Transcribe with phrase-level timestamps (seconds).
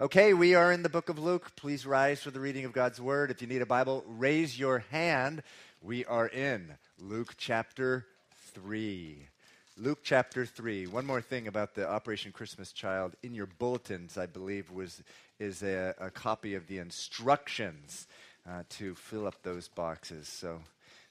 [0.00, 1.54] Okay, we are in the book of Luke.
[1.54, 3.30] Please rise for the reading of God's word.
[3.30, 5.42] If you need a Bible, raise your hand.
[5.82, 8.06] We are in Luke chapter
[8.54, 9.28] 3.
[9.76, 10.86] Luke chapter 3.
[10.86, 13.16] One more thing about the Operation Christmas Child.
[13.22, 15.02] In your bulletins, I believe, was,
[15.38, 18.06] is a, a copy of the instructions
[18.48, 20.26] uh, to fill up those boxes.
[20.26, 20.62] So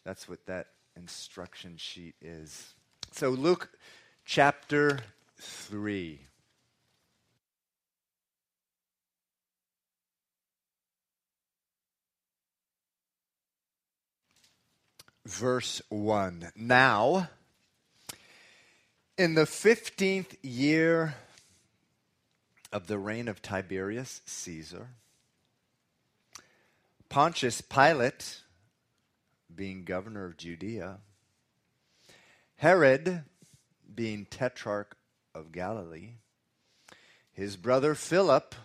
[0.04, 0.68] that's what that
[0.98, 2.73] instruction sheet is.
[3.11, 3.70] So, Luke
[4.25, 5.02] chapter
[5.38, 6.20] 3.
[15.25, 16.52] Verse 1.
[16.55, 17.29] Now,
[19.17, 21.16] in the 15th year
[22.71, 24.89] of the reign of Tiberius Caesar,
[27.07, 28.41] Pontius Pilate,
[29.53, 30.99] being governor of Judea,
[32.55, 33.23] Herod,
[33.93, 34.95] being tetrarch
[35.35, 36.13] of Galilee,
[37.31, 38.55] his brother Philip,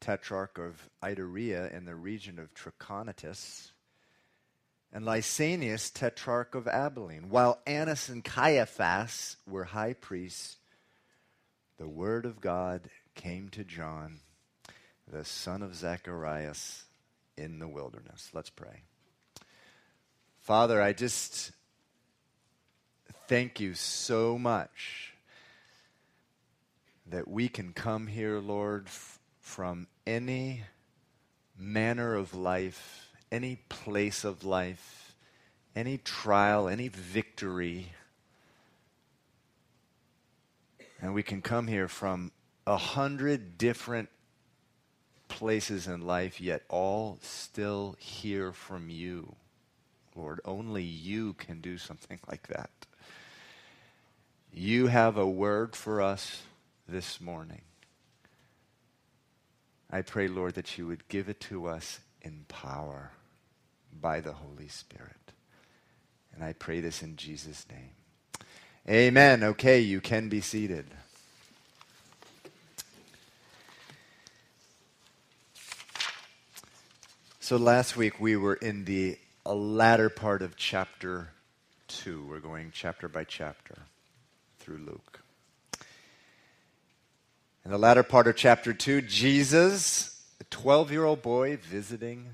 [0.00, 3.70] tetrarch of Iturea in the region of Trachonitis,
[4.92, 10.56] and Lysanias, tetrarch of Abilene, while Annas and Caiaphas were high priests,
[11.76, 14.20] the word of God came to John,
[15.06, 16.84] the son of Zacharias,
[17.36, 18.30] in the wilderness.
[18.32, 18.82] Let's pray.
[20.40, 21.52] Father, I just
[23.28, 25.12] thank you so much
[27.06, 30.62] that we can come here, Lord, f- from any
[31.56, 35.14] manner of life, any place of life,
[35.76, 37.92] any trial, any victory.
[41.00, 42.32] And we can come here from
[42.66, 44.08] a hundred different
[45.28, 49.36] places in life, yet all still hear from you.
[50.16, 52.70] Lord, only you can do something like that.
[54.52, 56.42] You have a word for us
[56.88, 57.60] this morning.
[59.90, 63.12] I pray, Lord, that you would give it to us in power
[63.92, 65.32] by the Holy Spirit.
[66.34, 67.90] And I pray this in Jesus' name.
[68.88, 69.42] Amen.
[69.42, 70.86] Okay, you can be seated.
[77.40, 81.30] So last week we were in the latter part of chapter
[81.88, 82.26] 2.
[82.28, 83.78] We're going chapter by chapter
[84.58, 85.20] through Luke.
[87.64, 92.26] In the latter part of chapter 2, Jesus, a 12 year old boy visiting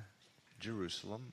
[0.60, 1.32] Jerusalem.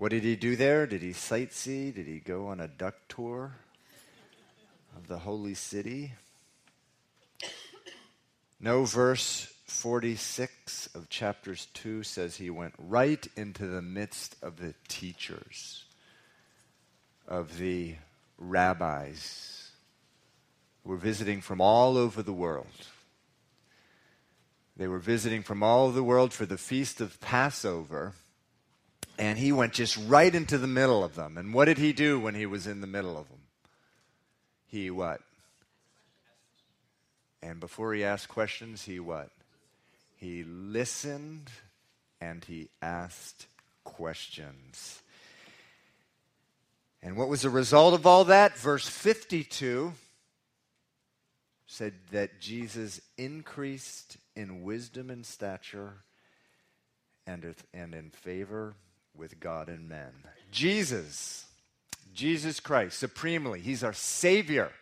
[0.00, 0.86] What did he do there?
[0.86, 1.94] Did he sightsee?
[1.94, 3.52] Did he go on a duck tour
[4.96, 6.14] of the holy city?
[8.58, 14.72] No verse 46 of chapters 2 says he went right into the midst of the
[14.88, 15.84] teachers,
[17.28, 17.96] of the
[18.38, 19.68] rabbis
[20.82, 22.86] who were visiting from all over the world.
[24.78, 28.14] They were visiting from all over the world for the feast of Passover,
[29.20, 31.36] and he went just right into the middle of them.
[31.36, 33.42] And what did he do when he was in the middle of them?
[34.66, 35.20] He what?
[37.42, 39.28] And before he asked questions, he what?
[40.16, 41.50] He listened
[42.18, 43.46] and he asked
[43.84, 45.02] questions.
[47.02, 48.56] And what was the result of all that?
[48.56, 49.92] Verse 52
[51.66, 56.04] said that Jesus increased in wisdom and stature
[57.26, 57.44] and,
[57.74, 58.76] in favor
[59.16, 60.12] with God and men.
[60.50, 61.46] Jesus,
[62.14, 64.72] Jesus Christ, supremely, He's our Savior.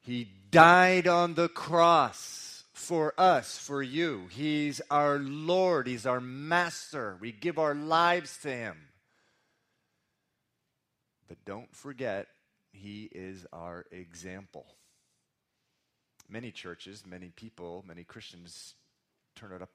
[0.00, 4.28] He died on the cross for us, for you.
[4.30, 7.16] He's our Lord, He's our Master.
[7.20, 8.76] We give our lives to Him.
[11.28, 12.26] But don't forget,
[12.72, 14.66] He is our example.
[16.28, 18.74] Many churches, many people, many Christians
[19.36, 19.70] turn it up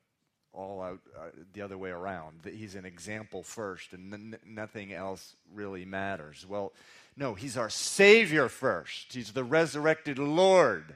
[0.54, 2.42] all out uh, the other way around.
[2.44, 6.46] That he's an example first, and n- nothing else really matters.
[6.48, 6.74] Well,
[7.16, 9.14] no, he's our Savior first.
[9.14, 10.96] He's the resurrected Lord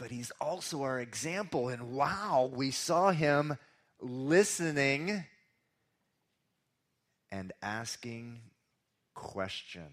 [0.00, 1.68] but he's also our example.
[1.68, 3.58] And wow, we saw him
[4.00, 5.24] listening
[7.30, 8.40] and asking
[9.14, 9.92] questions.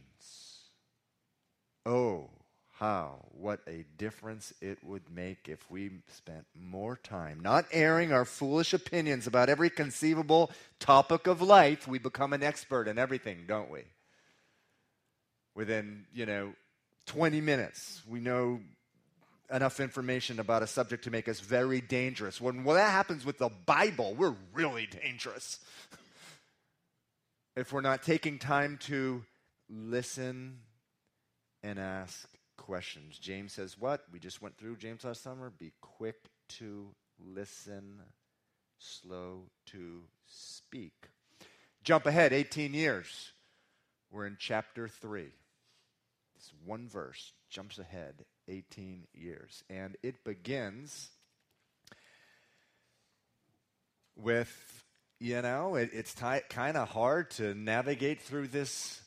[1.86, 2.30] Oh,
[2.80, 8.26] how, what a difference it would make if we spent more time not airing our
[8.26, 11.88] foolish opinions about every conceivable topic of life.
[11.88, 13.82] We become an expert in everything, don't we?
[15.56, 16.54] Within, you know,
[17.08, 18.60] 20 minutes, we know
[19.52, 22.40] enough information about a subject to make us very dangerous.
[22.40, 25.60] When, when that happens with the Bible, we're really dangerous.
[27.56, 29.24] if we're not taking time to
[29.68, 30.60] listen
[31.64, 32.30] and ask
[32.68, 33.18] questions.
[33.18, 34.04] James says, What?
[34.12, 35.50] We just went through James last summer.
[35.58, 36.18] Be quick
[36.60, 36.90] to
[37.34, 38.02] listen,
[38.78, 41.08] slow to speak.
[41.84, 43.32] Jump ahead 18 years.
[44.12, 45.24] We're in chapter 3.
[46.36, 49.64] This one verse jumps ahead 18 years.
[49.70, 51.10] And it begins
[54.18, 54.84] with,
[55.22, 56.14] you know, it, it's
[56.50, 59.02] kind of hard to navigate through this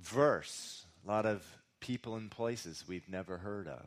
[0.00, 0.84] verse.
[1.06, 1.46] A lot of
[1.80, 3.86] people and places we've never heard of.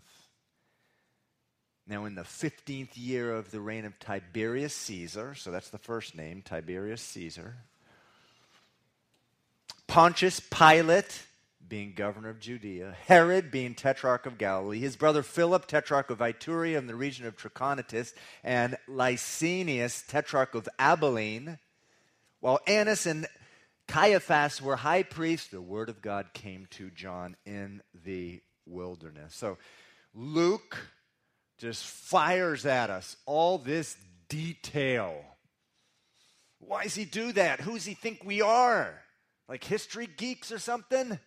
[1.87, 6.15] Now, in the 15th year of the reign of Tiberius Caesar, so that's the first
[6.15, 7.57] name, Tiberius Caesar,
[9.87, 11.23] Pontius Pilate
[11.67, 16.77] being governor of Judea, Herod being tetrarch of Galilee, his brother Philip, tetrarch of Iturea
[16.77, 21.59] in the region of Trachonitis, and Lysanias, tetrarch of Abilene,
[22.41, 23.25] while Annas and
[23.91, 29.35] Caiaphas were high priests, the word of God came to John in the wilderness.
[29.35, 29.57] So
[30.13, 30.77] Luke
[31.57, 33.97] just fires at us all this
[34.29, 35.21] detail.
[36.59, 37.59] Why does he do that?
[37.59, 39.01] Who does he think we are?
[39.49, 41.19] Like history geeks or something?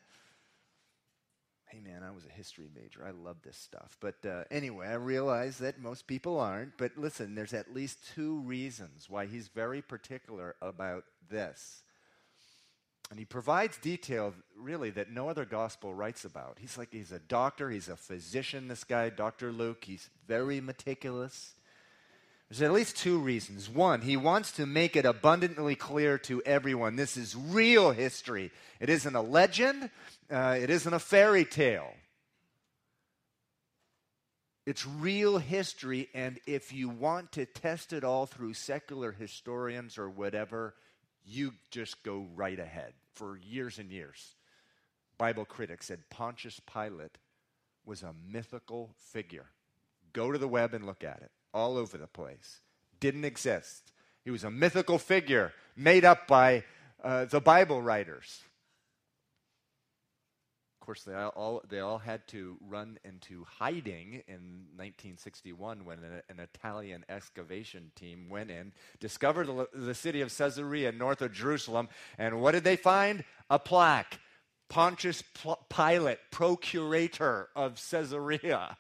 [1.75, 3.05] hey man, I was a history major.
[3.05, 3.97] I love this stuff.
[4.01, 6.79] But uh, anyway, I realize that most people aren't.
[6.79, 11.83] But listen, there's at least two reasons why he's very particular about this.
[13.15, 16.59] And he provides detail, really, that no other gospel writes about.
[16.61, 19.53] He's like, he's a doctor, he's a physician, this guy, Dr.
[19.53, 19.85] Luke.
[19.85, 21.53] He's very meticulous.
[22.49, 23.71] There's at least two reasons.
[23.71, 28.51] One, he wants to make it abundantly clear to everyone this is real history.
[28.81, 29.91] It isn't a legend,
[30.29, 31.95] uh, it isn't a fairy tale.
[34.67, 40.11] It's real history, and if you want to test it all through secular historians or
[40.11, 40.75] whatever,
[41.25, 42.93] you just go right ahead.
[43.15, 44.35] For years and years,
[45.19, 47.19] Bible critics said Pontius Pilate
[47.85, 49.47] was a mythical figure.
[50.13, 52.61] Go to the web and look at it all over the place.
[53.01, 53.93] Didn't exist.
[54.25, 56.65] He was a mythical figure made up by
[57.03, 58.43] uh, the Bible writers.
[60.85, 66.41] Course, they all, they all had to run into hiding in 1961 when an, an
[66.41, 68.71] Italian excavation team went in,
[69.01, 71.89] discovered the, the city of Caesarea north of Jerusalem,
[72.19, 73.25] and what did they find?
[73.49, 74.19] A plaque.
[74.69, 75.23] Pontius
[75.71, 78.77] Pilate, procurator of Caesarea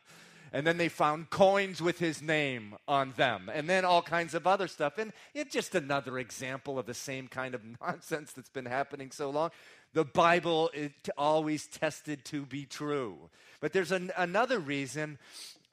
[0.55, 4.47] and then they found coins with his name on them, and then all kinds of
[4.47, 4.99] other stuff.
[4.99, 9.31] And it's just another example of the same kind of nonsense that's been happening so
[9.31, 9.51] long.
[9.95, 13.17] The Bible is always tested to be true.
[13.61, 15.19] But there's an, another reason,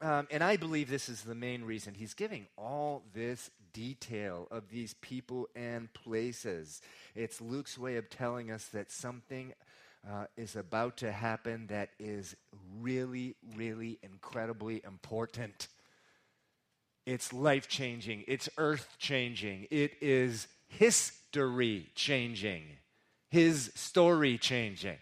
[0.02, 1.94] um, and I believe this is the main reason.
[1.94, 6.82] He's giving all this detail of these people and places.
[7.14, 9.54] It's Luke's way of telling us that something
[10.10, 12.36] uh, is about to happen that is
[12.80, 15.68] really, really incredibly important.
[17.06, 22.64] It's life changing, it's earth changing, it is history changing,
[23.30, 24.98] his story changing.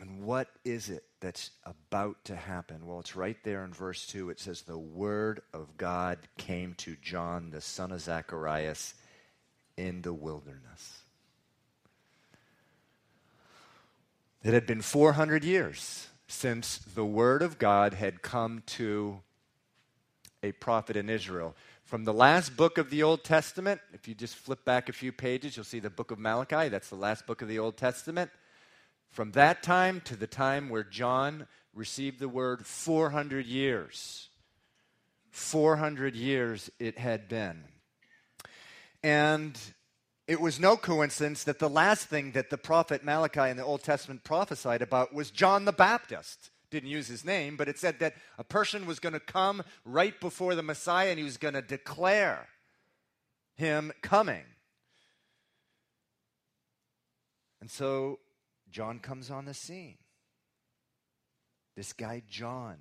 [0.00, 2.86] And what is it that's about to happen?
[2.86, 4.30] Well, it's right there in verse 2.
[4.30, 8.94] It says, The word of God came to John, the son of Zacharias
[9.82, 11.00] in the wilderness.
[14.44, 19.20] It had been 400 years since the word of God had come to
[20.42, 21.54] a prophet in Israel.
[21.84, 25.12] From the last book of the Old Testament, if you just flip back a few
[25.12, 26.68] pages, you'll see the book of Malachi.
[26.68, 28.30] That's the last book of the Old Testament.
[29.10, 34.28] From that time to the time where John received the word, 400 years.
[35.30, 37.64] 400 years it had been.
[39.02, 39.58] And
[40.28, 43.82] it was no coincidence that the last thing that the prophet Malachi in the Old
[43.82, 46.50] Testament prophesied about was John the Baptist.
[46.70, 50.18] Didn't use his name, but it said that a person was going to come right
[50.20, 52.48] before the Messiah and he was going to declare
[53.56, 54.44] him coming.
[57.60, 58.20] And so
[58.70, 59.98] John comes on the scene.
[61.76, 62.76] This guy, John,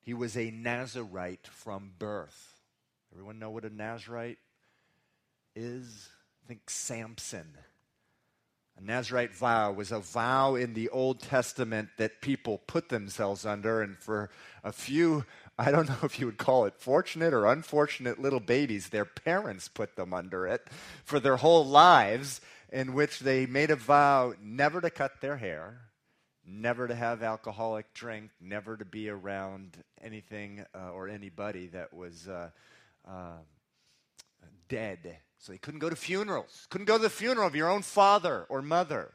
[0.00, 2.60] he was a Nazarite from birth.
[3.12, 4.38] Everyone know what a Nazarite
[5.60, 6.08] is,
[6.44, 7.56] I think, Samson.
[8.78, 13.82] A Nazarite vow was a vow in the Old Testament that people put themselves under,
[13.82, 14.30] and for
[14.64, 15.26] a few,
[15.58, 19.68] I don't know if you would call it fortunate or unfortunate little babies, their parents
[19.68, 20.66] put them under it
[21.04, 22.40] for their whole lives,
[22.72, 25.80] in which they made a vow never to cut their hair,
[26.46, 32.28] never to have alcoholic drink, never to be around anything uh, or anybody that was
[32.28, 32.48] uh,
[33.06, 33.36] uh,
[34.68, 37.80] dead So he couldn't go to funerals, couldn't go to the funeral of your own
[37.80, 39.12] father or mother.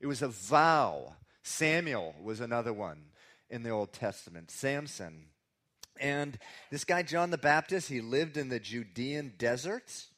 [0.00, 1.16] It was a vow.
[1.42, 3.06] Samuel was another one
[3.50, 5.26] in the Old Testament, Samson.
[5.98, 6.38] And
[6.70, 10.08] this guy, John the Baptist, he lived in the Judean deserts.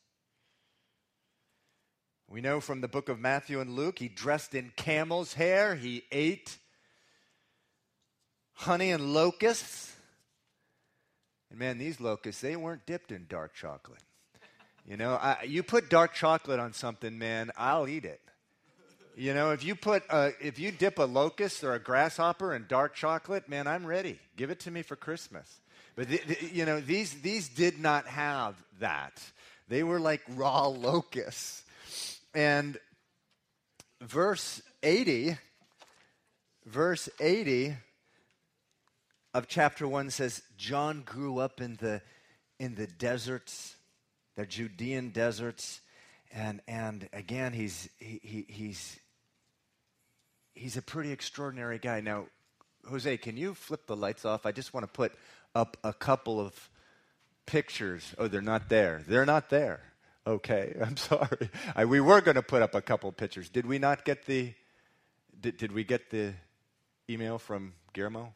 [2.29, 6.05] We know from the book of Matthew and Luke, he dressed in camel's hair, he
[6.13, 6.59] ate
[8.53, 9.97] honey and locusts.
[11.49, 14.03] And man, these locusts, they weren't dipped in dark chocolate.
[14.87, 18.21] You know, I, you put dark chocolate on something, man, I'll eat it.
[19.17, 22.67] You know, if you put a, if you dip a locust or a grasshopper in
[22.69, 24.19] dark chocolate, man, I'm ready.
[24.37, 25.61] Give it to me for Christmas.
[25.95, 26.09] But
[26.53, 29.21] you know, these these did not have that.
[29.69, 31.65] They were like raw locusts.
[32.35, 32.79] And
[34.01, 35.37] verse 80
[36.67, 37.77] verse 80
[39.35, 42.03] of chapter 1 says John grew up in the
[42.59, 43.75] in the deserts,
[44.41, 45.83] the Judean deserts,
[46.33, 48.99] and and again he's he, he, he's
[50.55, 52.01] he's a pretty extraordinary guy.
[52.01, 52.25] Now,
[52.89, 54.47] Jose, can you flip the lights off?
[54.47, 55.13] I just want to put
[55.55, 56.71] up a couple of
[57.45, 58.15] pictures.
[58.17, 59.05] Oh, they're not there.
[59.07, 59.83] They're not there.
[60.27, 61.51] Okay, I'm sorry.
[61.77, 63.51] I, we were going to put up a couple pictures.
[63.51, 64.55] Did we not get the?
[65.39, 66.33] Did, did we get the
[67.11, 68.33] email from Guillermo?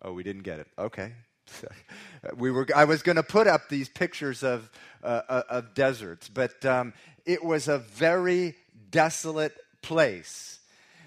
[0.00, 0.68] Oh, we didn't get it.
[0.78, 1.12] Okay.
[2.36, 2.66] we were.
[2.74, 4.70] I was going to put up these pictures of
[5.02, 6.92] uh, uh, of deserts, but um,
[7.24, 8.54] it was a very
[8.90, 10.58] desolate place.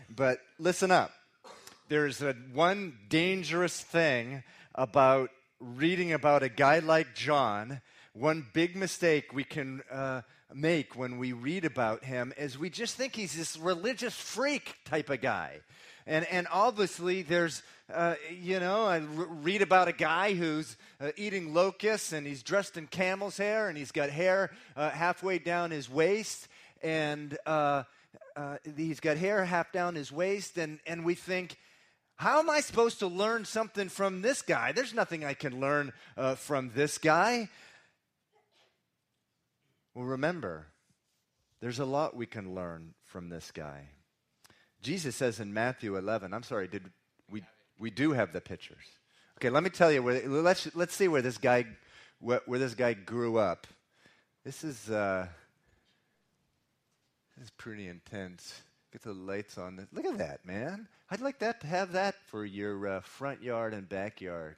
[0.10, 1.12] But listen up.
[1.89, 4.44] There's a one dangerous thing
[4.75, 5.29] about
[5.60, 7.82] reading about a guy like John.
[8.13, 10.22] One big mistake we can uh,
[10.53, 15.10] make when we read about him is we just think he's this religious freak type
[15.10, 15.60] of guy.
[16.06, 17.63] And, and obviously, there's,
[17.94, 22.75] uh, you know, I read about a guy who's uh, eating locusts and he's dressed
[22.75, 26.50] in camel's hair and he's got hair uh, halfway down his waist
[26.84, 27.84] and uh,
[28.36, 30.58] uh, he's got hair half down his waist.
[30.58, 31.58] And, and we think,
[32.15, 34.74] how am I supposed to learn something from this guy?
[34.74, 35.94] There's nothing I can learn
[36.36, 37.48] from this guy.
[39.94, 40.67] Well, remember,
[41.62, 43.89] there's a lot we can learn from this guy.
[44.82, 46.91] Jesus says in Matthew 11, I'm sorry, did
[47.80, 48.84] we, do have the pictures.
[49.38, 51.66] Okay, let me tell you, where, let's, let's see where this guy,
[52.20, 53.68] where, where this guy grew up.
[54.44, 55.28] This is, uh,
[57.36, 58.62] this is pretty intense.
[58.92, 59.76] Get the lights on.
[59.76, 59.86] This.
[59.92, 60.88] Look at that, man.
[61.12, 64.56] I'd like that to have that for your uh, front yard and backyard.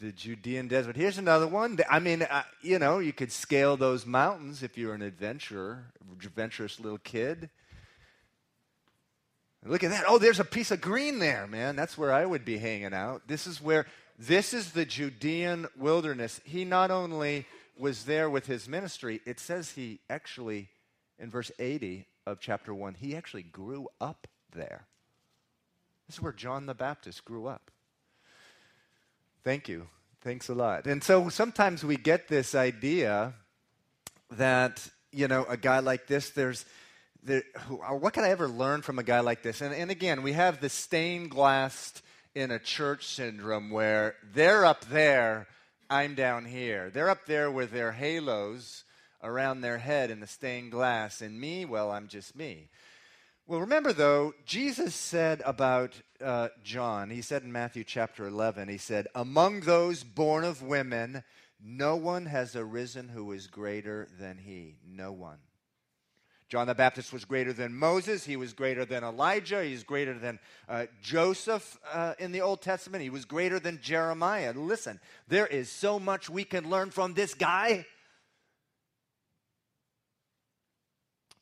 [0.00, 0.96] The Judean desert.
[0.96, 1.78] Here's another one.
[1.90, 6.80] I mean, uh, you know, you could scale those mountains if you're an adventurer, adventurous
[6.80, 7.50] little kid.
[9.64, 10.04] Look at that.
[10.08, 11.76] Oh, there's a piece of green there, man.
[11.76, 13.28] That's where I would be hanging out.
[13.28, 13.86] This is where,
[14.18, 16.40] this is the Judean wilderness.
[16.44, 17.46] He not only
[17.78, 20.68] was there with his ministry, it says he actually,
[21.18, 24.86] in verse 80 of chapter 1, he actually grew up there.
[26.06, 27.70] This is where John the Baptist grew up.
[29.44, 29.88] Thank you.
[30.22, 30.86] Thanks a lot.
[30.86, 33.34] And so sometimes we get this idea
[34.32, 36.64] that, you know, a guy like this, there's,
[37.22, 39.60] there, uh, what can I ever learn from a guy like this?
[39.60, 42.02] And, and again, we have the stained glass
[42.34, 45.46] in a church syndrome where they're up there,
[45.88, 46.90] I'm down here.
[46.90, 48.84] They're up there with their halos
[49.22, 52.68] around their head in the stained glass, and me, well, I'm just me.
[53.46, 58.78] Well, remember though, Jesus said about uh, John, he said in Matthew chapter 11, he
[58.78, 61.24] said, Among those born of women,
[61.62, 64.76] no one has arisen who is greater than he.
[64.88, 65.38] No one.
[66.50, 68.24] John the Baptist was greater than Moses.
[68.24, 69.62] He was greater than Elijah.
[69.62, 73.04] He's greater than uh, Joseph uh, in the Old Testament.
[73.04, 74.52] He was greater than Jeremiah.
[74.52, 77.86] Listen, there is so much we can learn from this guy.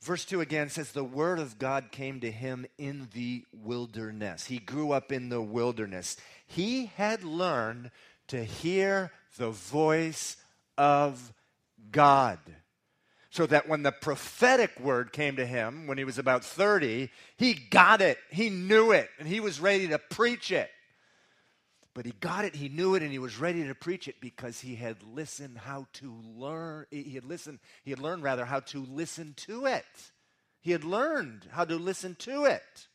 [0.02, 4.44] Verse 2 again says, The word of God came to him in the wilderness.
[4.44, 6.18] He grew up in the wilderness.
[6.46, 7.92] He had learned
[8.26, 10.36] to hear the voice
[10.76, 11.32] of
[11.90, 12.38] God
[13.38, 17.54] so that when the prophetic word came to him when he was about 30, he
[17.54, 20.68] got it, he knew it, and he was ready to preach it.
[21.94, 24.58] But he got it, he knew it, and he was ready to preach it because
[24.58, 26.86] he had listened how to learn.
[26.90, 30.10] He had listened, he had learned rather how to listen to it.
[30.60, 32.88] He had learned how to listen to it.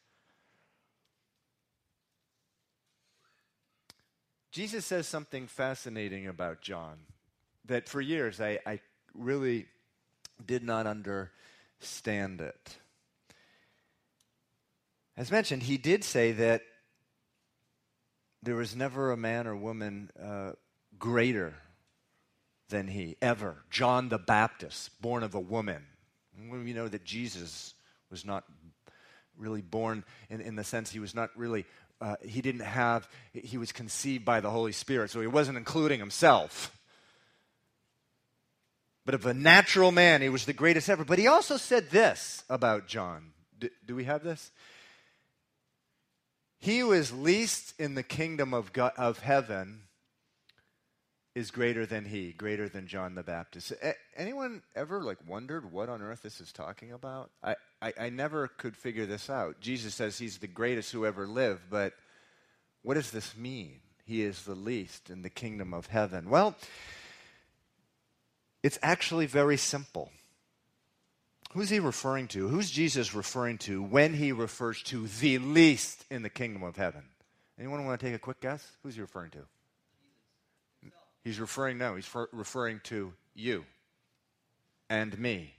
[4.52, 6.98] Jesus says something fascinating about John
[7.64, 8.82] that for years I, I
[9.14, 9.68] really
[10.46, 12.78] did not understand it.
[15.16, 16.64] As mentioned, he did say that
[18.42, 20.52] there was never a man or woman uh,
[20.98, 21.54] greater
[22.70, 23.58] than he, ever.
[23.70, 25.84] John the Baptist, born of a woman.
[26.50, 27.76] We know that Jesus
[28.10, 28.44] was not
[29.38, 31.66] really born in, in the sense he was not really,
[32.02, 36.00] uh, he didn't have, he was conceived by the Holy Spirit, so he wasn't including
[36.00, 36.76] himself.
[39.06, 41.04] But of a natural man, he was the greatest ever.
[41.04, 43.34] But he also said this about John.
[43.60, 44.52] Do, do we have this?
[46.60, 49.82] He who is least in the kingdom of, God, of heaven
[51.36, 53.74] is greater than he, greater than John the Baptist.
[53.84, 57.32] A- anyone ever like wondered what on earth this is talking about?
[57.44, 59.60] I, I, I never could figure this out.
[59.60, 61.94] Jesus says he's the greatest who ever lived, but
[62.84, 63.80] what does this mean?
[64.06, 66.30] He is the least in the kingdom of heaven.
[66.30, 66.56] Well,
[68.64, 70.10] it's actually very simple.
[71.54, 72.48] Who's he referring to?
[72.48, 77.04] Who's Jesus referring to when he refers to the least in the kingdom of heaven?
[77.60, 78.66] Anyone want to take a quick guess?
[78.82, 79.46] Who's he referring to?
[81.24, 83.66] He's referring, no, he's referring to you
[84.90, 85.54] and me.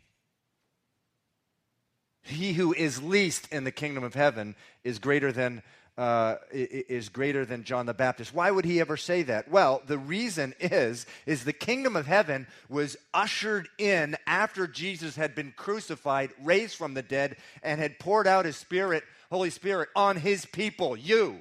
[2.22, 5.62] He who is least in the kingdom of heaven is greater than
[5.96, 8.34] uh, is greater than John the Baptist.
[8.34, 9.48] Why would he ever say that?
[9.48, 15.34] Well, the reason is is the kingdom of heaven was ushered in after Jesus had
[15.34, 20.16] been crucified, raised from the dead, and had poured out his Spirit, Holy Spirit, on
[20.16, 21.40] his people, you,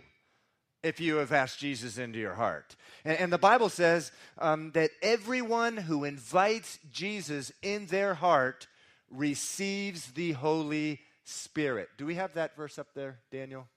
[0.83, 2.75] if you have asked Jesus into your heart.
[3.05, 8.67] And, and the Bible says um, that everyone who invites Jesus in their heart
[9.09, 11.89] receives the Holy Spirit.
[11.97, 13.67] Do we have that verse up there, Daniel?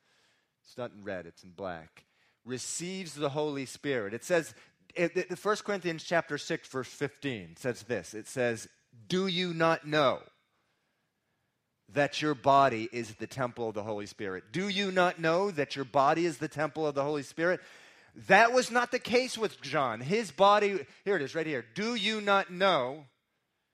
[0.67, 2.05] It's not in red, it's in black.
[2.45, 4.15] Receives the Holy Spirit.
[4.15, 4.55] It says,
[4.95, 8.15] it, 1 Corinthians chapter 6, verse 15 says this.
[8.15, 8.69] It says,
[9.09, 10.21] Do you not know
[11.93, 14.45] that your body is the temple of the Holy Spirit?
[14.53, 17.61] Do you not know that your body is the temple of the Holy Spirit?
[18.29, 20.01] That was not the case with John.
[20.01, 21.65] His body, here it is right here.
[21.75, 23.05] Do you not know?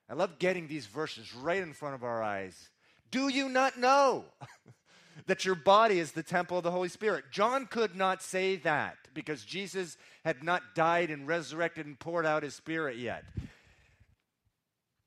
[0.09, 2.69] I love getting these verses right in front of our eyes.
[3.09, 4.25] Do you not know
[5.27, 7.25] that your body is the temple of the Holy Spirit?
[7.31, 12.43] John could not say that because Jesus had not died and resurrected and poured out
[12.43, 13.23] his spirit yet.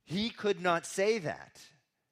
[0.04, 1.60] He could not say that.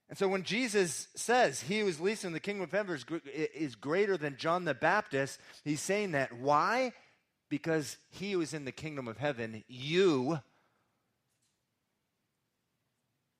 [0.09, 2.99] And so when Jesus says he who is least in the kingdom of heaven
[3.33, 6.33] is greater than John the Baptist, he's saying that.
[6.33, 6.93] Why?
[7.55, 10.41] because he who is in the kingdom of heaven, you,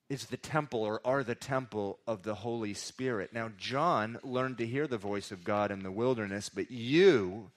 [0.09, 3.33] is the temple or are the temple of the Holy Spirit.
[3.33, 7.51] Now, John learned to hear the voice of God in the wilderness, but you,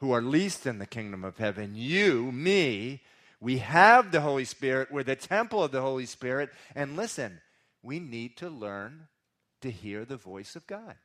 [0.00, 3.02] who are least in the kingdom of heaven, you, me,
[3.40, 4.90] we have the Holy Spirit.
[4.90, 6.50] We're the temple of the Holy Spirit.
[6.74, 7.40] And listen,
[7.82, 9.08] we need to learn
[9.60, 10.96] to hear the voice of God.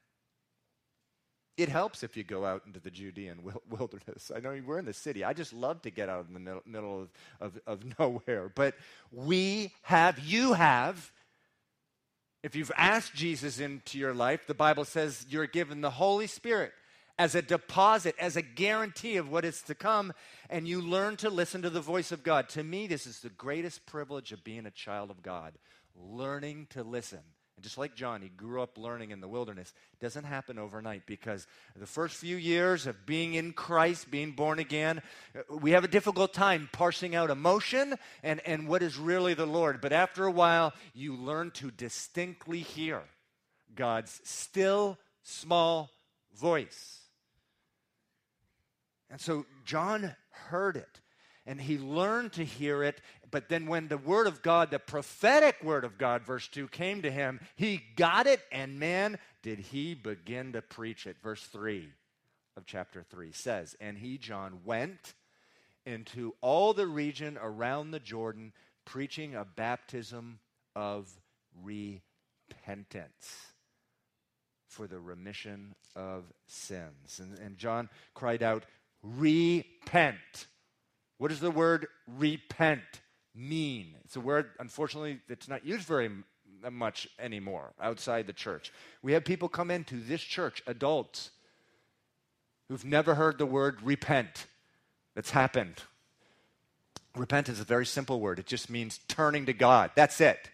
[1.56, 3.39] It helps if you go out into the Judean
[3.70, 4.32] wilderness.
[4.36, 5.24] I know we're in the city.
[5.24, 8.52] I just love to get out in the middle, of, of, of nowhere.
[8.54, 8.76] But
[9.12, 11.12] we have, you have,
[12.42, 16.72] if you've asked Jesus into your life, the Bible says you're given the Holy Spirit
[17.20, 20.12] as a deposit, as a guarantee of what is to come,
[20.50, 22.50] and you learn to listen to the voice of God.
[22.50, 25.54] To me, this is the greatest privilege of being a child of God,
[25.96, 27.22] learning to listen
[27.63, 29.73] just like John, he grew up learning in the wilderness.
[29.93, 34.60] It doesn't happen overnight because the first few years of being in Christ, being born
[34.60, 35.02] again,
[35.49, 39.80] we have a difficult time parsing out emotion and, and what is really the Lord.
[39.82, 43.02] But after a while, you learn to distinctly hear
[43.73, 45.89] God's still small
[46.36, 46.99] voice.
[49.10, 50.15] And so John
[50.49, 50.99] heard it
[51.45, 53.01] and he learned to hear it.
[53.29, 57.01] But then, when the word of God, the prophetic word of God, verse 2, came
[57.01, 61.17] to him, he got it, and man, did he begin to preach it.
[61.21, 61.89] Verse 3
[62.56, 65.15] of chapter 3 says, And he, John, went
[65.86, 68.53] into all the region around the Jordan,
[68.86, 70.39] preaching a baptism
[70.75, 71.12] of
[71.62, 73.47] repentance
[74.67, 77.19] for the remission of sins.
[77.19, 78.65] And, and John cried out,
[79.03, 80.47] Repent
[81.24, 82.82] what does the word repent
[83.34, 83.96] mean?
[84.04, 86.12] It's a word, unfortunately, that's not used very
[86.70, 88.74] much anymore outside the church.
[89.02, 91.30] We have people come into this church, adults,
[92.68, 94.48] who've never heard the word repent.
[95.16, 95.84] That's happened.
[97.16, 99.92] Repent is a very simple word, it just means turning to God.
[99.96, 100.50] That's it.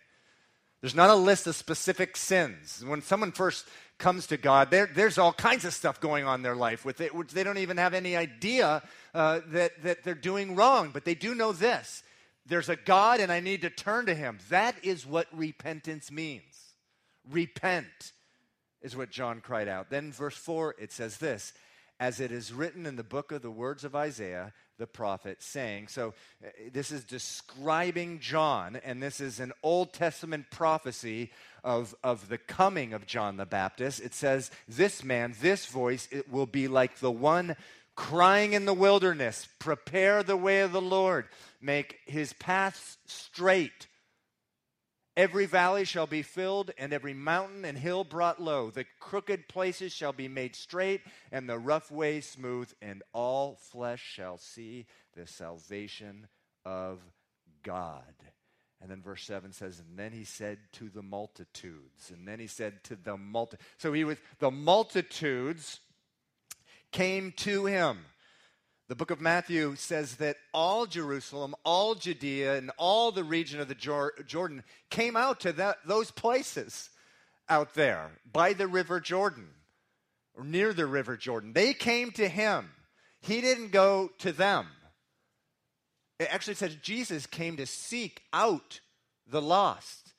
[0.82, 2.86] There's not a list of specific sins.
[2.86, 3.66] When someone first
[4.00, 7.14] comes to God, there's all kinds of stuff going on in their life with it,
[7.14, 8.82] which they don't even have any idea
[9.14, 10.90] uh, that, that they're doing wrong.
[10.92, 12.04] But they do know this
[12.46, 14.40] there's a God and I need to turn to Him.
[14.50, 16.74] That is what repentance means.
[17.30, 18.14] Repent
[18.82, 19.90] is what John cried out.
[19.90, 21.54] Then, verse 4, it says this
[22.00, 25.90] as it is written in the book of the words of Isaiah the prophet, saying,
[25.90, 31.32] So uh, this is describing John, and this is an Old Testament prophecy
[31.64, 34.02] of, of the coming of John the Baptist.
[34.02, 37.56] It says, This man, this voice, it will be like the one
[37.96, 41.28] crying in the wilderness, Prepare the way of the Lord,
[41.62, 43.88] make his paths straight.
[45.18, 48.72] Every valley shall be filled, and every mountain and hill brought low.
[48.72, 54.02] The crooked places shall be made straight, and the rough ways smooth, and all flesh
[54.02, 54.86] shall see
[55.18, 56.28] the salvation
[56.64, 57.00] of
[57.64, 58.14] God.
[58.82, 62.12] And then verse 7 says, And then he said to the multitudes.
[62.12, 63.58] And then he said to the multi.
[63.78, 65.82] So he was, the multitudes
[66.92, 68.00] came to him.
[68.88, 73.68] The book of Matthew says that all Jerusalem, all Judea, and all the region of
[73.68, 76.90] the Jordan came out to that, those places
[77.48, 79.50] out there by the river Jordan
[80.36, 81.54] or near the river Jordan.
[81.54, 82.72] They came to him.
[83.22, 84.68] He didn't go to them.
[86.20, 88.82] It actually says Jesus came to seek out
[89.26, 90.14] the lost.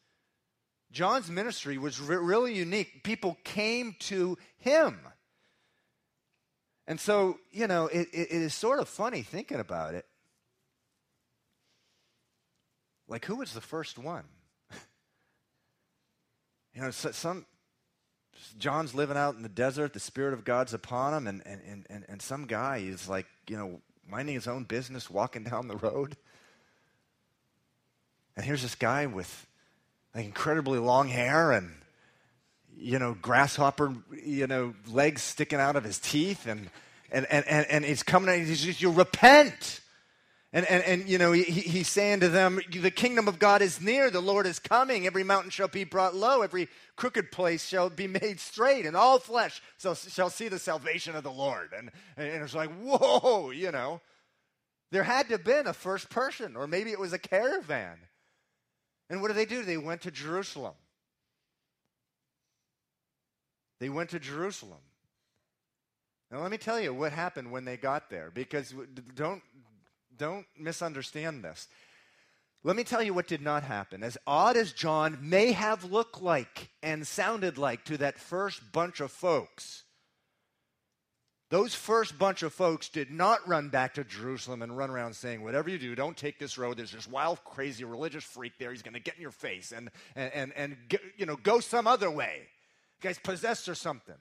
[0.90, 3.04] John's ministry was re- really unique.
[3.04, 4.98] People came to him.
[6.86, 10.06] And so, you know, it, it, it is sort of funny thinking about it.
[13.06, 14.24] Like, who was the first one?
[16.74, 17.46] you know, some,
[18.58, 22.04] John's living out in the desert, the Spirit of God's upon him, and, and, and,
[22.08, 26.16] and some guy is like, you know, minding his own business, walking down the road.
[28.36, 29.46] And here's this guy with
[30.14, 31.72] like incredibly long hair and
[32.80, 33.94] you know, grasshopper,
[34.24, 36.70] you know, legs sticking out of his teeth, and
[37.12, 39.80] and and and, and he's coming, and he's just, you repent.
[40.52, 43.80] And, and, and you know, he, he's saying to them, The kingdom of God is
[43.80, 45.06] near, the Lord is coming.
[45.06, 49.20] Every mountain shall be brought low, every crooked place shall be made straight, and all
[49.20, 51.70] flesh shall, shall see the salvation of the Lord.
[51.76, 54.00] And, and it's like, whoa, you know.
[54.90, 57.96] There had to have been a first person, or maybe it was a caravan.
[59.08, 59.64] And what did they do?
[59.64, 60.74] They went to Jerusalem.
[63.78, 64.80] They went to Jerusalem.
[66.30, 68.74] Now, let me tell you what happened when they got there, because
[69.14, 69.42] don't,
[70.20, 71.66] don't misunderstand this.
[72.62, 74.02] Let me tell you what did not happen.
[74.02, 79.00] As odd as John may have looked like and sounded like to that first bunch
[79.00, 79.84] of folks,
[81.48, 85.42] those first bunch of folks did not run back to Jerusalem and run around saying,
[85.42, 86.76] Whatever you do, don't take this road.
[86.76, 88.72] There's this wild, crazy religious freak there.
[88.72, 90.76] He's going to get in your face and, and, and, and
[91.16, 92.42] you know, go some other way
[93.00, 94.16] guy's possessed or something.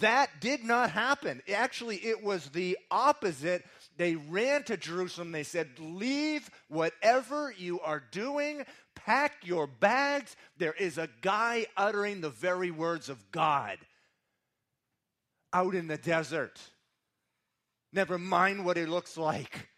[0.00, 1.42] That did not happen.
[1.54, 3.64] Actually, it was the opposite.
[3.96, 5.32] They ran to Jerusalem.
[5.32, 10.36] They said, Leave whatever you are doing, pack your bags.
[10.58, 13.78] There is a guy uttering the very words of God
[15.52, 16.60] out in the desert.
[17.92, 19.68] Never mind what he looks like.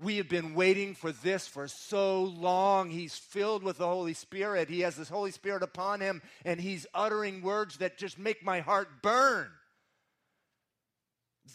[0.00, 2.90] We have been waiting for this for so long.
[2.90, 4.68] He's filled with the Holy Spirit.
[4.68, 8.60] He has this Holy Spirit upon him, and he's uttering words that just make my
[8.60, 9.50] heart burn.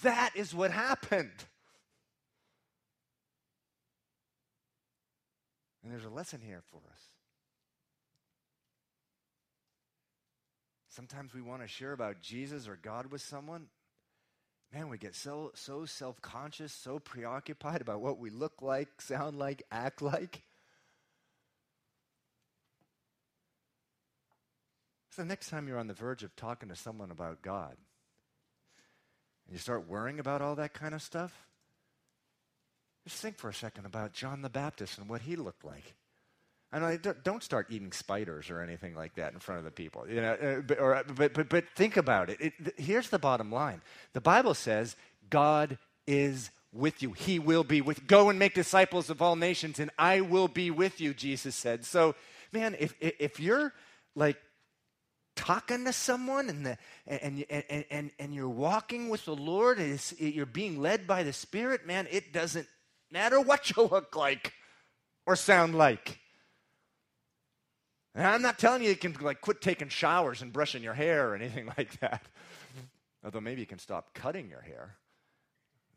[0.04, 1.32] That is what happened.
[5.90, 7.02] And there's a lesson here for us.
[10.88, 13.70] Sometimes we want to share about Jesus or God with someone,
[14.72, 19.40] man, we get so, so self conscious, so preoccupied about what we look like, sound
[19.40, 20.44] like, act like.
[25.10, 27.78] So, next time you're on the verge of talking to someone about God,
[29.48, 31.49] and you start worrying about all that kind of stuff,
[33.08, 35.96] just think for a second about John the Baptist and what he looked like.
[36.72, 40.08] And I don't start eating spiders or anything like that in front of the people.
[40.08, 42.40] You know, uh, but, or, but, but, but think about it.
[42.40, 42.54] it.
[42.78, 43.82] Here's the bottom line
[44.14, 44.96] the Bible says
[45.30, 47.14] God is with you.
[47.14, 50.70] He will be with Go and make disciples of all nations, and I will be
[50.70, 51.86] with you, Jesus said.
[51.86, 52.14] So,
[52.52, 53.74] man, if, if you're
[54.16, 54.38] like
[55.36, 60.00] talking to someone and, the, and, and, and, and you're walking with the Lord and
[60.20, 62.68] you're being led by the Spirit, man, it doesn't
[63.12, 64.54] matter what you look like
[65.26, 66.20] or sound like.
[68.16, 71.30] And I'm not telling you you can like quit taking showers and brushing your hair
[71.30, 72.24] or anything like that.
[73.24, 74.96] Although maybe you can stop cutting your hair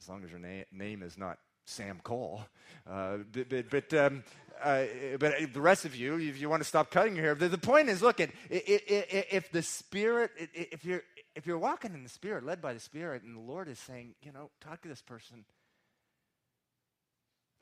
[0.01, 2.43] as long as your na- name is not Sam Cole.
[2.89, 4.25] Uh, but but, but, um,
[4.63, 4.85] uh,
[5.19, 7.59] but the rest of you, if you want to stop cutting your hair, the, the
[7.59, 11.03] point is, look, at if the Spirit, if you're
[11.35, 14.15] if you're walking in the Spirit, led by the Spirit, and the Lord is saying,
[14.23, 15.45] you know, talk to this person.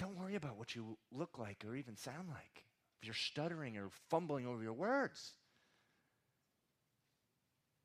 [0.01, 2.65] Don't worry about what you look like or even sound like
[2.99, 5.35] if you're stuttering or fumbling over your words.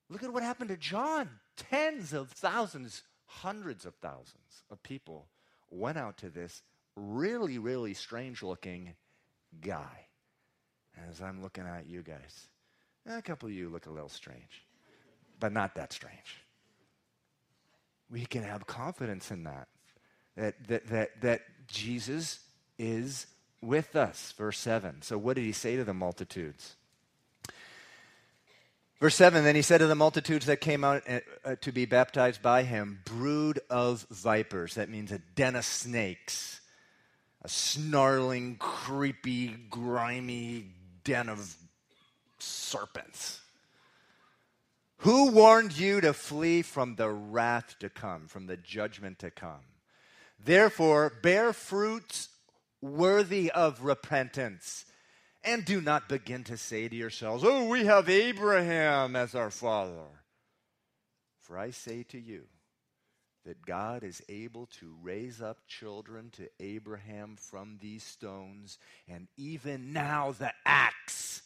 [0.09, 1.29] Look at what happened to John.
[1.57, 5.27] Tens of thousands hundreds of thousands of people
[5.69, 6.61] went out to this
[6.95, 8.93] really, really strange looking
[9.59, 10.07] guy.
[11.09, 12.47] As I'm looking at you guys,
[13.05, 14.63] a couple of you look a little strange,
[15.41, 16.45] but not that strange.
[18.09, 19.67] We can have confidence in that.
[20.37, 22.39] That, that, that, that Jesus
[22.77, 23.27] is
[23.61, 24.33] with us.
[24.37, 25.01] Verse 7.
[25.01, 26.75] So, what did he say to the multitudes?
[28.99, 31.85] Verse 7 Then he said to the multitudes that came out uh, uh, to be
[31.85, 34.75] baptized by him, brood of vipers.
[34.75, 36.61] That means a den of snakes,
[37.41, 40.67] a snarling, creepy, grimy
[41.03, 41.55] den of
[42.39, 43.41] serpents.
[44.99, 49.61] Who warned you to flee from the wrath to come, from the judgment to come?
[50.45, 52.29] Therefore, bear fruits
[52.79, 54.85] worthy of repentance.
[55.43, 60.05] And do not begin to say to yourselves, Oh, we have Abraham as our father.
[61.39, 62.43] For I say to you
[63.43, 68.77] that God is able to raise up children to Abraham from these stones,
[69.07, 71.41] and even now the axe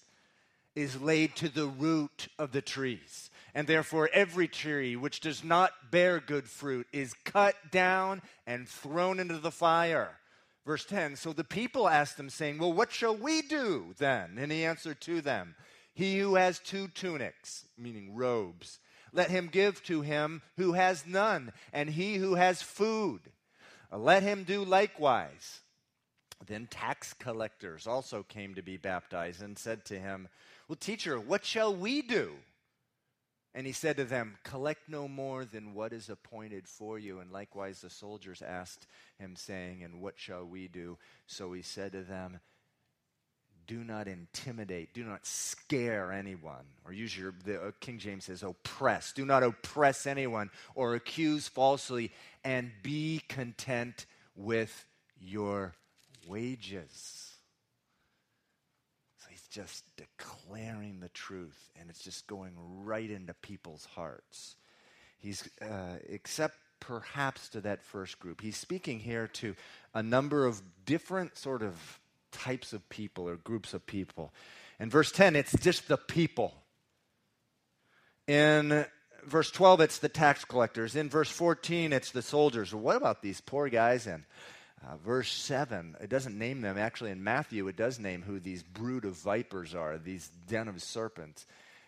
[0.76, 3.29] is laid to the root of the trees.
[3.54, 9.20] And therefore, every tree which does not bear good fruit is cut down and thrown
[9.20, 10.20] into the fire.
[10.66, 14.38] Verse 10 So the people asked him, saying, Well, what shall we do then?
[14.38, 15.56] And he answered to them,
[15.94, 18.80] He who has two tunics, meaning robes,
[19.12, 23.22] let him give to him who has none, and he who has food,
[23.92, 25.62] let him do likewise.
[26.46, 30.28] Then tax collectors also came to be baptized and said to him,
[30.68, 32.34] Well, teacher, what shall we do?
[33.56, 37.20] And he said to them, Collect no more than what is appointed for you.
[37.20, 38.86] And likewise the soldiers asked
[39.18, 40.98] him, saying, And what shall we do?
[41.26, 42.40] So he said to them,
[43.66, 46.66] Do not intimidate, do not scare anyone.
[46.86, 49.14] Or use your, the uh, King James says, oppress.
[49.14, 52.12] Do not oppress anyone or accuse falsely,
[52.44, 54.86] and be content with
[55.20, 55.74] your
[56.28, 57.29] wages
[59.50, 64.56] just declaring the truth, and it's just going right into people's hearts.
[65.18, 69.56] He's, uh, except perhaps to that first group, he's speaking here to
[69.94, 72.00] a number of different sort of
[72.32, 74.34] types of people or groups of people.
[74.80, 76.54] In verse 10, it's just the people.
[78.28, 78.86] In
[79.26, 80.96] verse 12, it's the tax collectors.
[80.96, 82.74] In verse 14, it's the soldiers.
[82.74, 84.26] What about these poor guys in
[84.88, 86.78] uh, verse 7, it doesn't name them.
[86.78, 90.82] Actually, in Matthew, it does name who these brood of vipers are, these den of
[90.82, 91.46] serpents.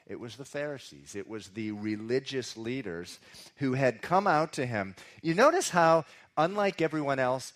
[0.07, 3.19] It was the Pharisees, it was the religious leaders
[3.57, 4.95] who had come out to him.
[5.21, 6.05] You notice how,
[6.37, 7.53] unlike everyone else,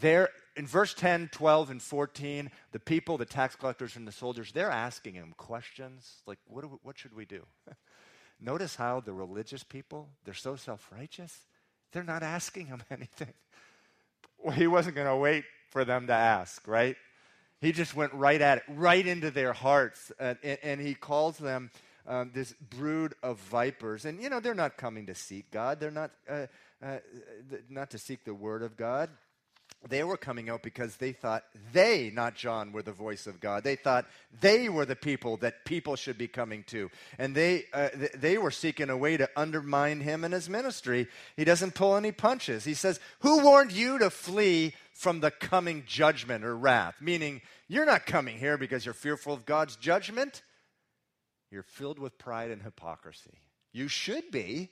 [0.00, 4.52] there in verse 10, 12, and 14, the people, the tax collectors, and the soldiers,
[4.52, 7.44] they're asking him questions like, what, we, what should we do?
[8.40, 11.36] Notice how the religious people, they're so self righteous,
[11.92, 13.34] they're not asking him anything
[14.54, 16.96] he wasn't going to wait for them to ask, right?
[17.60, 20.12] He just went right at it, right into their hearts.
[20.18, 21.70] Uh, and, and, he calls them
[22.06, 24.04] um, this brood of vipers.
[24.04, 25.80] And, you know, they're not coming to seek God.
[25.80, 26.46] They're not, uh,
[26.82, 26.98] uh,
[27.68, 29.10] not to seek the word of God.
[29.86, 33.62] They were coming out because they thought they, not John, were the voice of God.
[33.62, 34.06] They thought
[34.40, 36.90] they were the people that people should be coming to.
[37.16, 41.06] And they, uh, th- they were seeking a way to undermine him and his ministry.
[41.36, 42.64] He doesn't pull any punches.
[42.64, 46.96] He says, Who warned you to flee from the coming judgment or wrath?
[47.00, 50.42] Meaning, you're not coming here because you're fearful of God's judgment.
[51.52, 53.38] You're filled with pride and hypocrisy.
[53.72, 54.70] You should be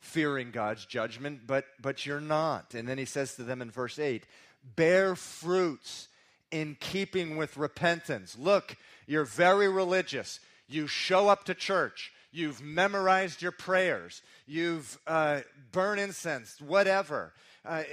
[0.00, 2.74] fearing God's judgment, but, but you're not.
[2.74, 4.24] And then he says to them in verse 8
[4.76, 6.08] bear fruits
[6.50, 8.36] in keeping with repentance.
[8.38, 10.40] Look, you're very religious.
[10.68, 12.12] You show up to church.
[12.32, 14.22] You've memorized your prayers.
[14.46, 15.40] You've uh,
[15.72, 17.32] burned incense, whatever.
[17.64, 17.84] Uh,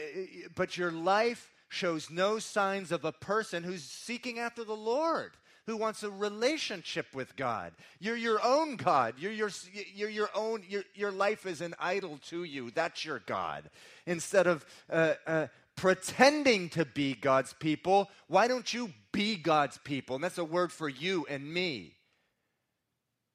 [0.56, 5.32] but your life shows no signs of a person who's seeking after the Lord
[5.66, 7.74] who wants a relationship with God.
[8.00, 9.16] You're your own God.
[9.18, 9.50] You're your,
[9.96, 12.72] you're your own, your, your life is an idol to you.
[12.72, 13.70] That's your God.
[14.06, 20.16] Instead of uh, uh, pretending to be God's people, why don't you be God's people?
[20.16, 21.94] And that's a word for you and me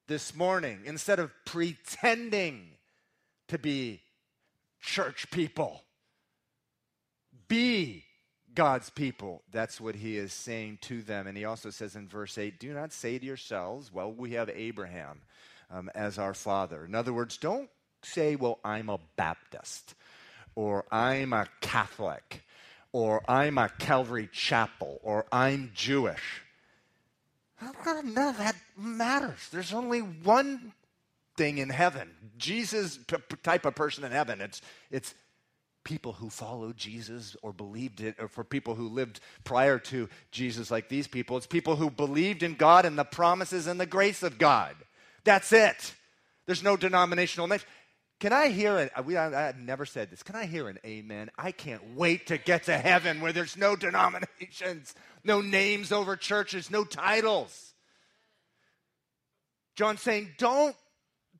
[0.06, 0.80] this morning.
[0.84, 2.68] Instead of pretending
[3.48, 4.00] to be
[4.80, 5.82] church people,
[7.48, 8.04] be
[8.54, 9.42] God's people.
[9.52, 11.26] That's what he is saying to them.
[11.26, 14.50] And he also says in verse 8, Do not say to yourselves, Well, we have
[14.50, 15.22] Abraham
[15.70, 16.84] um, as our father.
[16.84, 17.70] In other words, don't
[18.02, 19.94] say, Well, I'm a Baptist,
[20.54, 22.44] or I'm a Catholic,
[22.92, 26.42] or I'm a Calvary Chapel, or I'm Jewish.
[27.62, 29.48] None of that matters.
[29.52, 30.72] There's only one
[31.36, 32.10] thing in heaven.
[32.38, 34.40] Jesus p- type of person in heaven.
[34.40, 35.14] It's it's
[35.84, 40.70] people who followed Jesus or believed it, or for people who lived prior to Jesus,
[40.70, 41.36] like these people.
[41.36, 44.76] It's people who believed in God and the promises and the grace of God.
[45.24, 45.94] That's it.
[46.46, 47.60] There's no denominational name.
[48.18, 48.92] Can I hear it?
[49.04, 50.22] We, I, I've never said this.
[50.22, 51.30] Can I hear an amen?
[51.38, 56.70] I can't wait to get to heaven where there's no denominations, no names over churches,
[56.70, 57.72] no titles.
[59.74, 60.76] John's saying, don't,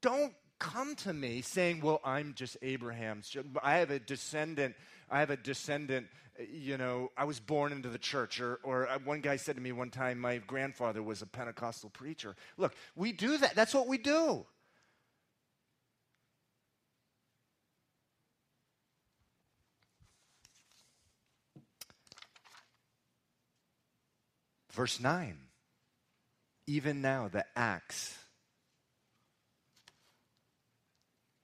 [0.00, 3.37] don't come to me saying, well, I'm just Abraham's.
[3.64, 4.77] I have a descendant.
[5.11, 6.07] I have a descendant.
[6.53, 8.40] You know, I was born into the church.
[8.40, 11.90] Or, or uh, one guy said to me one time, my grandfather was a Pentecostal
[11.90, 12.37] preacher.
[12.57, 13.57] Look, we do that.
[13.57, 14.46] That's what we do.
[24.70, 25.37] Verse 9.
[26.66, 28.16] Even now, the axe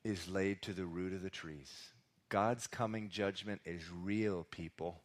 [0.07, 1.73] is laid to the root of the trees.
[2.29, 5.01] God's coming judgment is real, people.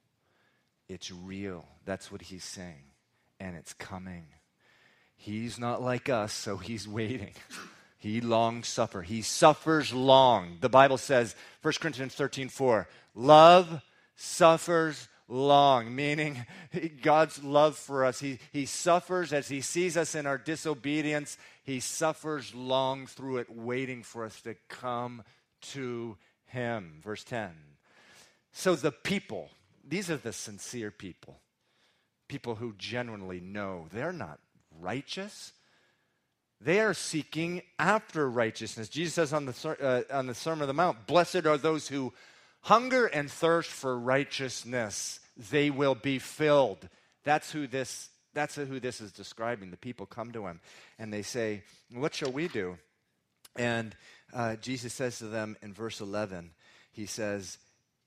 [0.88, 1.66] It's real.
[1.86, 2.84] That's what he's saying.
[3.40, 4.26] And it's coming.
[5.16, 7.34] He's not like us, so he's waiting.
[8.02, 9.04] He long suffer.
[9.04, 10.58] He suffers long.
[10.60, 13.84] The Bible says, 1 Corinthians 13, 4, love
[14.16, 16.44] suffers long, meaning
[17.04, 18.20] God's love for us.
[18.20, 21.38] He, he suffers as He sees us in our disobedience.
[21.63, 25.24] He suffers long through it, waiting for us to come
[25.62, 27.00] to Him.
[27.04, 27.52] Verse 10.
[28.52, 29.50] So the people,
[29.88, 31.39] these are the sincere people,
[32.28, 34.39] people who genuinely know they're not
[34.80, 35.54] righteous.
[36.60, 38.89] They are seeking after righteousness.
[38.89, 42.13] Jesus says on the, uh, on the Sermon on the Mount, Blessed are those who
[42.62, 45.19] hunger and thirst for righteousness
[45.50, 46.88] they will be filled.
[47.24, 49.72] That's who this that's who this is describing.
[49.72, 50.60] The people come to him
[50.98, 51.63] and they say,
[51.94, 52.78] What shall we do?
[53.58, 53.96] And
[54.34, 56.52] uh, Jesus says to them in verse 11,
[56.91, 57.58] He says,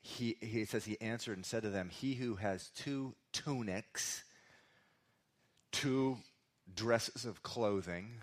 [0.00, 4.22] he, he says, He answered and said to them, He who has two tunics,
[5.72, 6.18] two
[6.74, 8.20] dresses of clothing,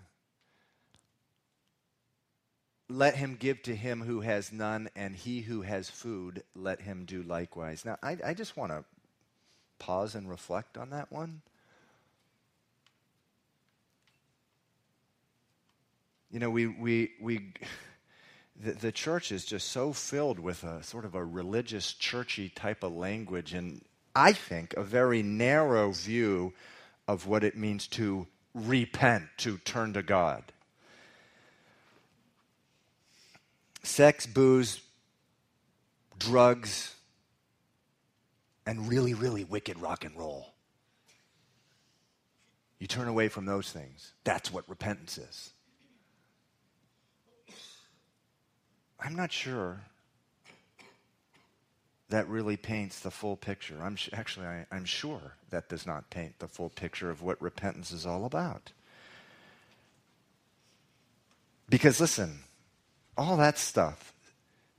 [2.88, 7.06] let him give to him who has none, and he who has food, let him
[7.06, 7.86] do likewise.
[7.86, 8.84] Now, I, I just want to
[9.80, 11.42] pause and reflect on that one.
[16.32, 17.54] You know, we, we, we,
[18.60, 22.84] the, the church is just so filled with a sort of a religious, churchy type
[22.84, 23.82] of language, and
[24.15, 26.54] I think a very narrow view
[27.08, 30.44] of what it means to repent, to turn to God.
[33.84, 34.82] sex, booze,
[36.17, 36.96] drugs,
[38.65, 40.54] and really, really wicked rock and roll.
[42.80, 44.13] You turn away from those things.
[44.24, 45.52] That's what repentance is.
[49.02, 49.82] I'm not sure
[52.10, 53.78] that really paints the full picture.
[53.82, 57.42] I'm sh- actually, I, I'm sure that does not paint the full picture of what
[57.42, 58.72] repentance is all about.
[61.70, 62.42] Because listen,
[63.18, 64.14] all that stuff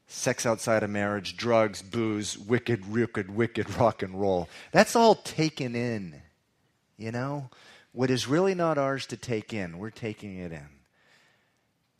[0.06, 5.74] sex outside of marriage, drugs, booze, wicked, wicked, wicked rock and roll that's all taken
[5.74, 6.20] in.
[6.98, 7.50] You know?
[7.92, 10.68] What is really not ours to take in, we're taking it in.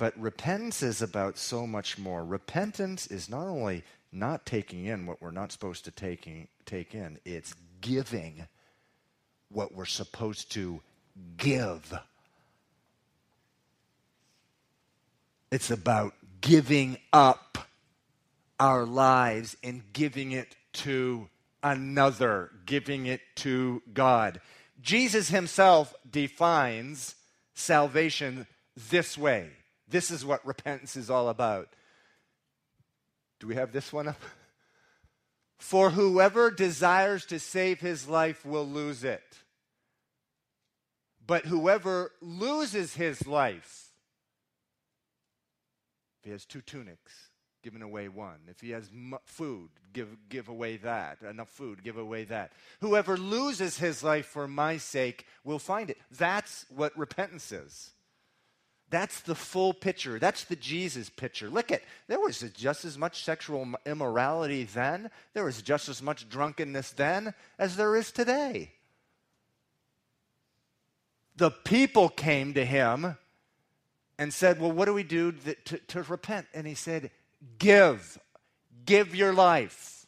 [0.03, 2.25] But repentance is about so much more.
[2.25, 7.21] Repentance is not only not taking in what we're not supposed to taking, take in,
[7.25, 8.49] it's giving
[9.49, 10.81] what we're supposed to
[11.37, 11.97] give.
[15.53, 17.69] It's about giving up
[18.59, 21.29] our lives and giving it to
[21.63, 24.41] another, giving it to God.
[24.83, 27.15] Jesus himself defines
[27.55, 29.51] salvation this way.
[29.93, 31.69] This is what repentance is all about.
[33.39, 34.21] Do we have this one up?
[35.59, 39.23] For whoever desires to save his life will lose it.
[41.25, 43.93] But whoever loses his life
[46.23, 47.31] if he has two tunics,
[47.65, 48.39] giving away one.
[48.49, 51.19] If he has m- food, give, give away that.
[51.29, 52.53] Enough food, give away that.
[52.81, 55.99] Whoever loses his life for my sake will find it.
[56.13, 57.91] That's what repentance is.
[58.93, 60.19] That's the full picture.
[60.19, 61.49] That's the Jesus picture.
[61.49, 66.29] Look at, there was just as much sexual immorality then, there was just as much
[66.29, 68.73] drunkenness then as there is today.
[71.37, 73.17] The people came to him
[74.19, 75.33] and said, Well, what do we do
[75.65, 76.47] to, to repent?
[76.53, 77.11] And he said,
[77.59, 78.19] Give.
[78.85, 80.07] Give your life,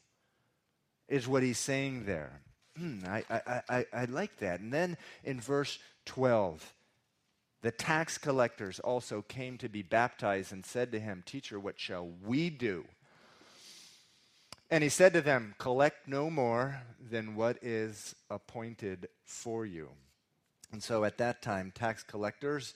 [1.08, 2.42] is what he's saying there.
[2.76, 4.60] Hmm, I, I, I, I like that.
[4.60, 6.74] And then in verse 12,
[7.64, 12.10] The tax collectors also came to be baptized and said to him, Teacher, what shall
[12.22, 12.84] we do?
[14.70, 19.88] And he said to them, Collect no more than what is appointed for you.
[20.72, 22.74] And so at that time, tax collectors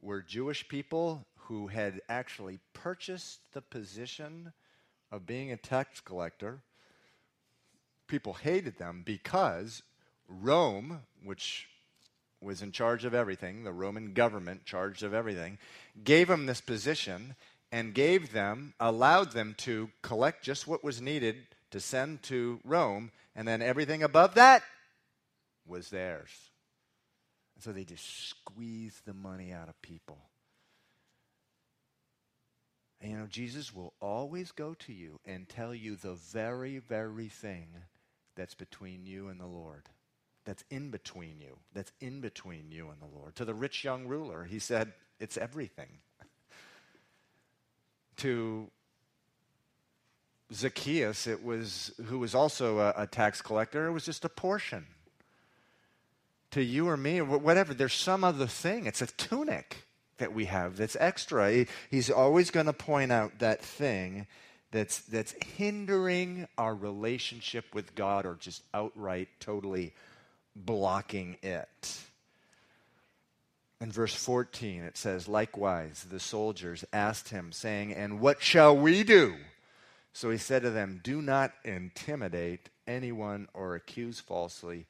[0.00, 4.54] were Jewish people who had actually purchased the position
[5.12, 6.62] of being a tax collector.
[8.06, 9.82] People hated them because
[10.26, 11.68] Rome, which
[12.40, 15.58] was in charge of everything, the Roman government charged of everything,
[16.02, 17.34] gave them this position
[17.72, 21.36] and gave them, allowed them to collect just what was needed
[21.70, 24.62] to send to Rome, and then everything above that
[25.66, 26.30] was theirs.
[27.54, 30.18] And so they just squeezed the money out of people.
[33.00, 37.28] And you know, Jesus will always go to you and tell you the very, very
[37.28, 37.68] thing
[38.36, 39.88] that's between you and the Lord
[40.44, 43.36] that's in between you, that's in between you and the Lord.
[43.36, 45.98] To the rich young ruler, he said, It's everything.
[48.18, 48.70] to
[50.52, 54.86] Zacchaeus, it was, who was also a, a, tax collector, it was just a portion.
[56.52, 58.86] To you or me, or whatever, there's some other thing.
[58.86, 59.84] It's a tunic
[60.18, 61.50] that we have that's extra.
[61.52, 64.26] He, he's always going to point out that thing
[64.72, 69.92] that's, that's hindering our relationship with God or just outright, totally
[70.54, 72.00] blocking it.
[73.80, 79.02] In verse 14, it says, Likewise, the soldiers asked him, saying, And what shall we
[79.02, 79.36] do?
[80.12, 84.86] So he said to them, Do not intimidate anyone or accuse falsely,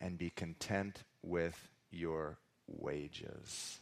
[0.00, 3.80] and be content with your wages.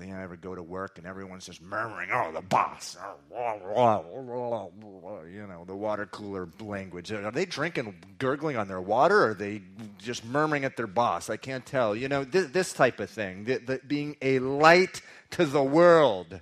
[0.00, 2.96] You know, ever go to work and everyone's just murmuring, oh, the boss,
[3.34, 7.10] oh, you know, the water cooler language.
[7.10, 9.62] Are they drinking, gurgling on their water, or are they
[9.98, 11.28] just murmuring at their boss?
[11.28, 11.96] I can't tell.
[11.96, 13.48] You know, this, this type of thing,
[13.88, 16.40] being a light to the world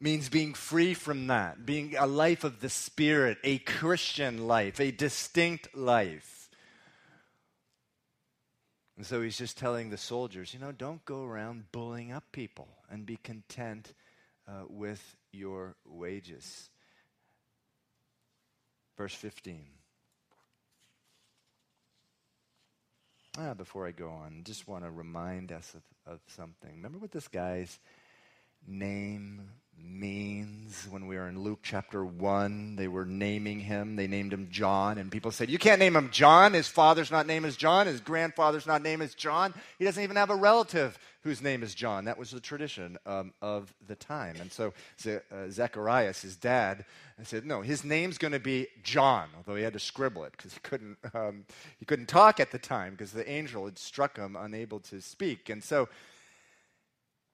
[0.00, 4.92] means being free from that, being a life of the Spirit, a Christian life, a
[4.92, 6.35] distinct life.
[8.96, 12.68] And so he's just telling the soldiers, you know, don't go around bullying up people
[12.90, 13.92] and be content
[14.48, 16.70] uh, with your wages.
[18.96, 19.66] Verse 15.
[23.38, 26.70] Ah, before I go on, just want to remind us of, of something.
[26.76, 27.78] Remember what this guy's
[28.66, 29.42] name
[29.82, 30.86] means.
[30.90, 33.96] When we were in Luke chapter 1, they were naming him.
[33.96, 36.52] They named him John, and people said, You can't name him John.
[36.52, 37.86] His father's not name is John.
[37.86, 39.54] His grandfather's not name is John.
[39.78, 42.04] He doesn't even have a relative whose name is John.
[42.04, 44.36] That was the tradition um, of the time.
[44.40, 44.72] And so
[45.06, 46.84] uh, Zacharias, his dad,
[47.22, 50.54] said, No, his name's going to be John, although he had to scribble it because
[50.54, 51.44] he, couldn't, um,
[51.78, 55.48] he couldn't talk at the time because the angel had struck him unable to speak.
[55.48, 55.88] And so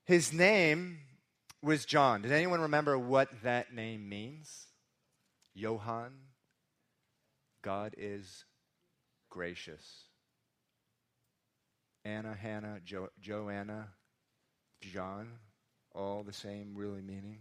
[0.05, 0.99] his name
[1.63, 2.23] was John.
[2.23, 4.67] Does anyone remember what that name means?
[5.55, 6.13] Johann.
[7.63, 8.45] God is
[9.31, 10.05] gracious.
[12.05, 13.89] Anna, Hannah, jo- Joanna,
[14.81, 15.29] John,
[15.95, 17.39] all the same, really meaning.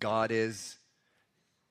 [0.00, 0.76] God is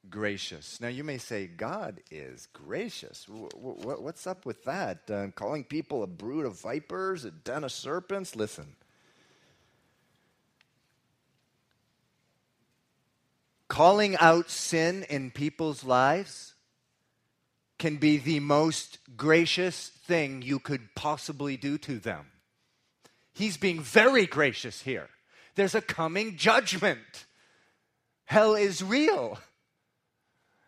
[0.09, 0.79] gracious.
[0.79, 3.25] Now, you may say, God is gracious.
[3.25, 5.11] W- w- what's up with that?
[5.11, 8.35] Uh, calling people a brood of vipers, a den of serpents?
[8.35, 8.75] Listen,
[13.73, 16.53] calling out sin in people's lives
[17.79, 22.23] can be the most gracious thing you could possibly do to them.
[23.33, 25.09] He's being very gracious here.
[25.55, 27.25] There's a coming judgment.
[28.25, 29.39] Hell is real.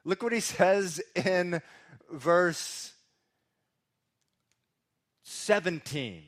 [0.03, 1.61] Look what he says in
[2.11, 2.91] verse
[5.21, 6.23] 17.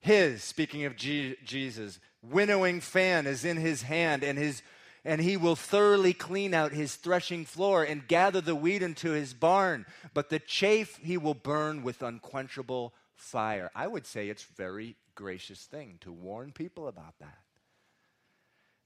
[0.00, 4.62] His, speaking of G- Jesus, winnowing fan is in his hand, and his
[5.04, 9.34] and he will thoroughly clean out his threshing floor and gather the wheat into his
[9.34, 9.84] barn,
[10.14, 13.70] but the chaff he will burn with unquenchable fire.
[13.74, 17.38] I would say it's very gracious thing to warn people about that.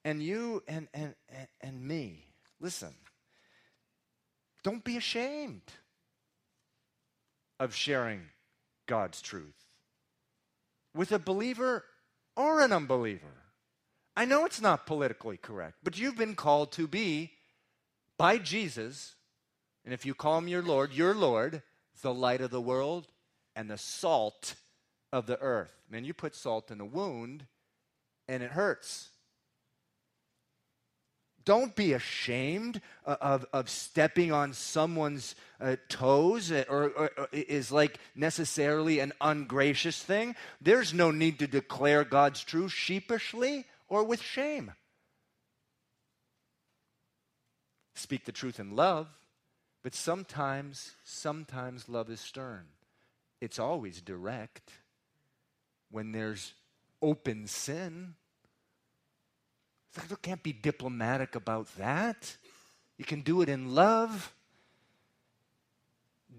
[0.05, 2.27] And you and, and, and, and me,
[2.61, 2.95] listen,
[4.63, 5.63] don't be ashamed
[7.59, 8.23] of sharing
[8.87, 9.55] God's truth
[10.95, 11.85] with a believer
[12.37, 13.46] or an unbeliever.
[14.17, 17.33] I know it's not politically correct, but you've been called to be,
[18.17, 19.15] by Jesus,
[19.85, 21.63] and if you call him your Lord, your Lord,
[22.01, 23.09] the light of the world
[23.55, 24.55] and the salt
[25.13, 25.73] of the earth.
[25.91, 27.47] Man, you put salt in a wound
[28.27, 29.11] and it hurts.
[31.47, 37.99] don't be ashamed of, of stepping on someone's uh, toes or, or, or is like
[38.15, 40.35] necessarily an ungracious thing.
[40.61, 44.73] There's no need to declare God's truth sheepishly or with shame.
[47.95, 49.09] Speak the truth in love,
[49.83, 52.67] but sometimes, sometimes love is stern.
[53.41, 54.71] It's always direct.
[55.91, 56.53] When there's
[57.01, 58.15] open sin,
[60.11, 62.37] you can't be diplomatic about that.
[62.99, 64.35] You can do it in love.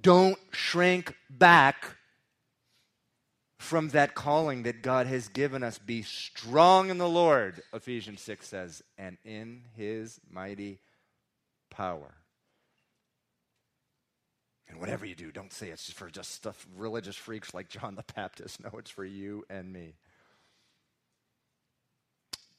[0.01, 1.97] Don't shrink back
[3.57, 5.79] from that calling that God has given us.
[5.79, 10.79] Be strong in the Lord, Ephesians 6 says, and in his mighty
[11.69, 12.13] power.
[14.69, 18.03] And whatever you do, don't say it's for just stuff religious freaks like John the
[18.15, 18.59] Baptist.
[18.63, 19.95] No, it's for you and me.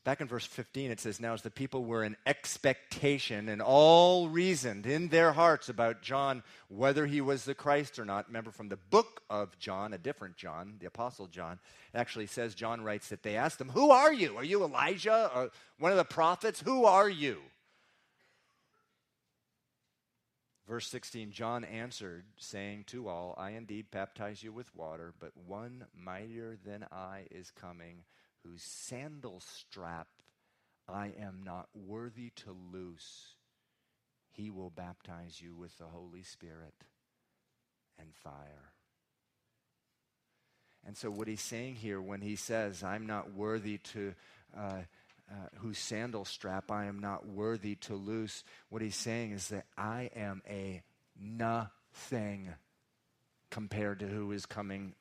[0.09, 4.31] Back in verse 15, it says, Now as the people were in expectation and all
[4.31, 8.27] reasoned in their hearts about John, whether he was the Christ or not.
[8.27, 11.59] Remember from the book of John, a different John, the Apostle John,
[11.95, 14.39] actually says, John writes that they asked him, Who are you?
[14.39, 15.31] Are you Elijah?
[15.35, 16.63] Or one of the prophets?
[16.63, 17.43] Who are you?
[20.67, 25.85] Verse 16 John answered, saying to all, I indeed baptize you with water, but one
[25.95, 28.05] mightier than I is coming
[28.49, 30.09] whose sandal strap
[30.89, 33.35] I am not worthy to loose,
[34.31, 36.75] he will baptize you with the Holy Spirit
[37.99, 38.73] and fire.
[40.87, 44.15] And so, what he's saying here when he says, I'm not worthy to,
[44.57, 44.83] uh,
[45.31, 49.67] uh, whose sandal strap I am not worthy to loose, what he's saying is that
[49.77, 50.83] I am a
[51.21, 52.49] nothing
[53.51, 54.95] compared to who is coming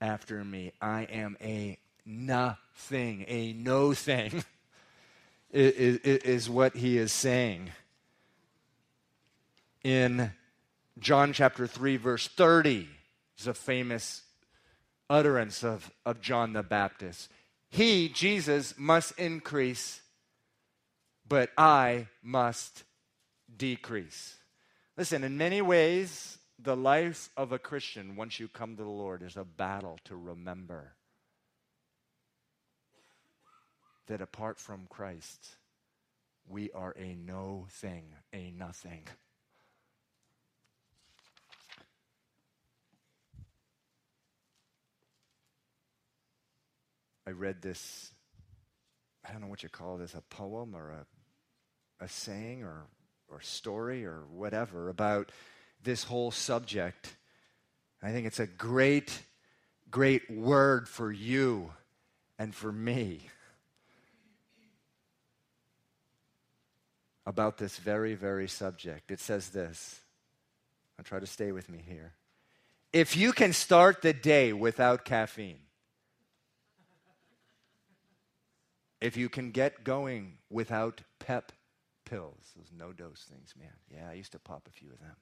[0.00, 0.72] after me.
[0.82, 1.78] I am a
[2.08, 4.42] nothing, a no thing,
[5.52, 7.70] is, is what he is saying.
[9.84, 10.32] In
[10.98, 12.88] John chapter 3, verse 30,
[13.38, 14.22] is a famous
[15.08, 17.30] utterance of, of John the Baptist.
[17.68, 20.00] He, Jesus, must increase,
[21.28, 22.84] but I must
[23.54, 24.36] decrease.
[24.96, 29.22] Listen, in many ways, the life of a Christian, once you come to the Lord,
[29.22, 30.94] is a battle to remember
[34.08, 35.48] that apart from Christ,
[36.48, 39.06] we are a no thing, a nothing.
[47.26, 48.10] I read this,
[49.26, 52.86] I don't know what you call this, a poem or a, a saying or,
[53.28, 55.30] or story or whatever about
[55.82, 57.14] this whole subject.
[58.02, 59.22] I think it's a great,
[59.90, 61.70] great word for you
[62.38, 63.28] and for me.
[67.28, 69.10] About this very, very subject.
[69.10, 70.00] It says this.
[70.98, 72.14] I'll try to stay with me here.
[72.90, 75.58] If you can start the day without caffeine,
[79.02, 81.52] if you can get going without pep
[82.06, 83.74] pills, those NoDoz things, man.
[83.94, 85.16] Yeah, I used to pop a few of them.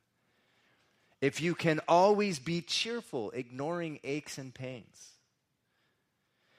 [1.21, 5.16] If you can always be cheerful, ignoring aches and pains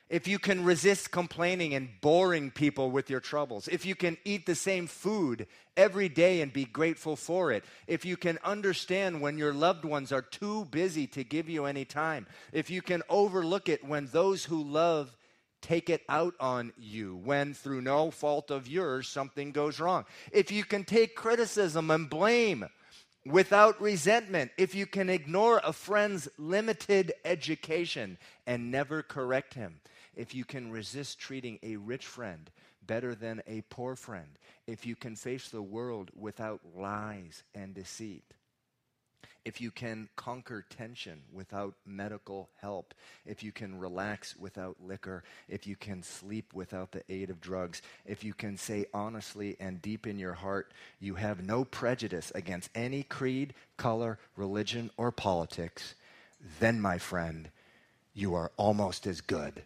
[0.10, 4.46] if you can resist complaining and boring people with your troubles, if you can eat
[4.46, 9.38] the same food every day and be grateful for it, if you can understand when
[9.38, 13.68] your loved ones are too busy to give you any time, if you can overlook
[13.68, 15.16] it when those who love
[15.62, 20.52] take it out on you, when through no fault of yours something goes wrong, if
[20.52, 22.66] you can take criticism and blame
[23.26, 29.82] without resentment, if you can ignore a friend's limited education and never correct him,
[30.18, 32.50] if you can resist treating a rich friend
[32.86, 34.28] better than a poor friend,
[34.66, 38.24] if you can face the world without lies and deceit,
[39.46, 42.94] if you can conquer tension without medical help,
[43.26, 47.82] if you can relax without liquor, if you can sleep without the aid of drugs,
[48.06, 52.72] if you can say honestly and deep in your heart you have no prejudice against
[52.76, 55.94] any creed, color, religion, or politics,
[56.60, 57.50] then, my friend,
[58.14, 59.64] you are almost as good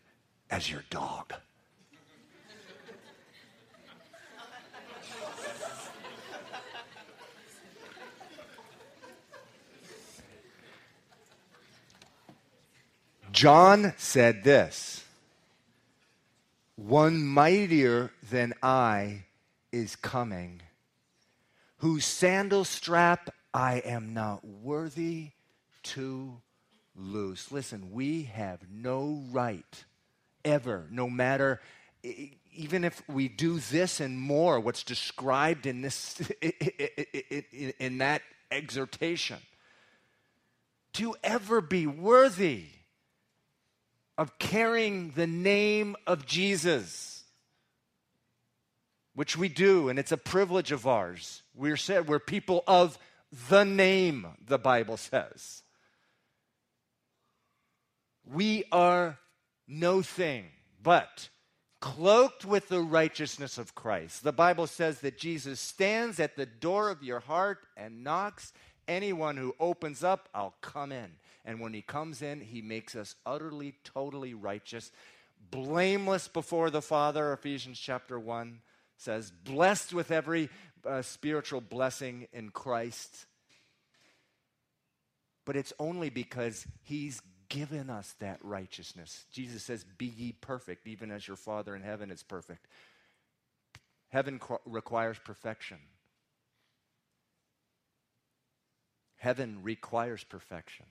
[0.52, 1.34] as your dog.
[13.32, 15.04] John said this
[16.76, 19.24] One mightier than I
[19.72, 20.62] is coming,
[21.78, 25.32] whose sandal strap I am not worthy
[25.84, 26.41] to
[26.95, 27.52] loose.
[27.52, 29.86] Listen, we have no right
[30.45, 31.59] ever, no matter
[32.53, 36.19] even if we do this and more, what's described in this
[37.79, 38.21] in that
[38.51, 39.37] exhortation,
[40.93, 42.65] to ever be worthy
[44.17, 47.23] of carrying the name of Jesus,
[49.15, 51.43] which we do, and it's a privilege of ours.
[51.55, 52.97] We're said we're people of
[53.49, 55.63] the name, the Bible says.
[58.25, 59.17] We are
[59.68, 60.45] no thing
[60.82, 61.30] but
[61.80, 64.24] cloaked with the righteousness of Christ.
[64.24, 68.53] The Bible says that Jesus stands at the door of your heart and knocks.
[68.88, 71.12] Anyone who opens up, I'll come in.
[71.43, 74.91] And when he comes in, he makes us utterly, totally righteous,
[75.49, 77.34] blameless before the Father.
[77.34, 78.59] Ephesians chapter 1
[78.97, 80.49] says, blessed with every
[80.86, 83.26] uh, spiritual blessing in Christ.
[85.45, 87.22] But it's only because he's
[87.52, 89.26] given us that righteousness.
[89.32, 92.66] Jesus says, Be ye perfect, even as your Father in heaven is perfect.
[94.08, 95.78] Heaven requires perfection.
[99.18, 100.86] Heaven requires perfection.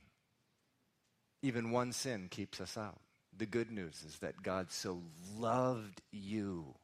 [1.42, 3.00] Even one sin keeps us out.
[3.36, 5.02] The good news is that God so
[5.38, 6.74] loved you,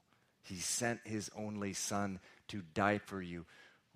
[0.42, 2.18] He sent His only Son
[2.48, 3.44] to die for you,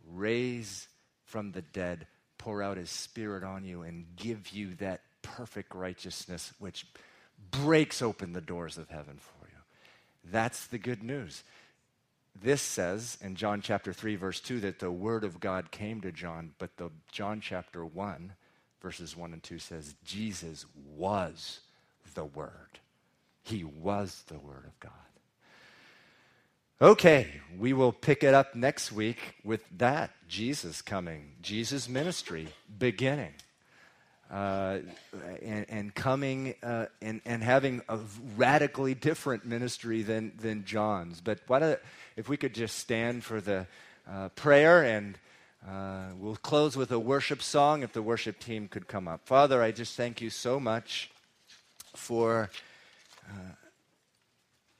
[0.07, 0.89] raise
[1.25, 2.07] from the dead,
[2.37, 5.01] pour out His Spirit on you, and give you that
[5.41, 6.85] perfect righteousness which
[7.51, 9.57] breaks open the doors of heaven for you.
[10.31, 11.45] That's the good news.
[12.39, 16.13] This says in John chapter 3 verse 2 that the word of God came to
[16.13, 18.35] John, but the John chapter 1
[18.83, 21.61] verses 1 and 2 says Jesus was
[22.13, 22.79] the word.
[23.43, 24.93] He was the word of God.
[26.83, 33.33] Okay, we will pick it up next week with that Jesus coming, Jesus ministry beginning
[34.31, 34.79] uh,
[35.43, 37.99] and, and, coming uh, and, and having a
[38.37, 41.21] radically different ministry than, than John's.
[41.21, 41.83] But what
[42.17, 43.67] if we could just stand for the
[44.09, 45.19] uh, prayer and
[45.69, 49.27] uh, we'll close with a worship song if the worship team could come up.
[49.27, 51.11] Father, I just thank you so much
[51.95, 52.51] for
[53.29, 53.53] uh,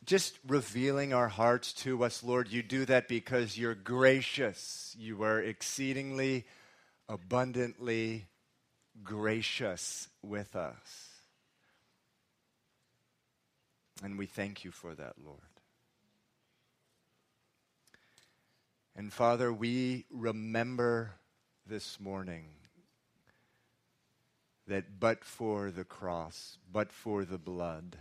[0.07, 2.49] just revealing our hearts to us, Lord.
[2.49, 4.97] You do that because you're gracious.
[4.99, 6.47] You are exceedingly,
[7.09, 8.27] abundantly
[9.03, 11.09] gracious with us.
[14.03, 15.39] And we thank you for that, Lord.
[18.97, 21.13] And Father, we remember
[21.67, 22.47] this morning
[24.67, 27.97] that but for the cross, but for the blood,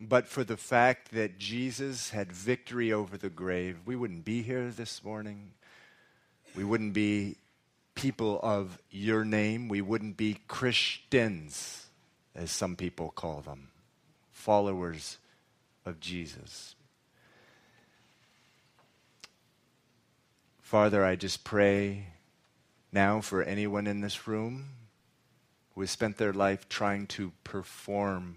[0.00, 4.70] but for the fact that Jesus had victory over the grave, we wouldn't be here
[4.70, 5.52] this morning.
[6.56, 7.36] We wouldn't be
[8.00, 9.68] people of your name.
[9.68, 11.84] We wouldn't be Christians,
[12.34, 13.68] as some people call them,
[14.32, 15.18] followers
[15.84, 16.74] of Jesus.
[20.62, 22.06] Father, I just pray
[22.90, 24.70] now for anyone in this room
[25.74, 28.36] who has spent their life trying to perform,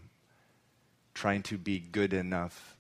[1.14, 2.76] trying to be good enough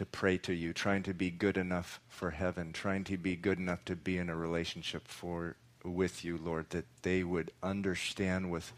[0.00, 3.58] to pray to you, trying to be good enough for heaven, trying to be good
[3.58, 8.72] enough to be in a relationship for with you, Lord, that they would understand with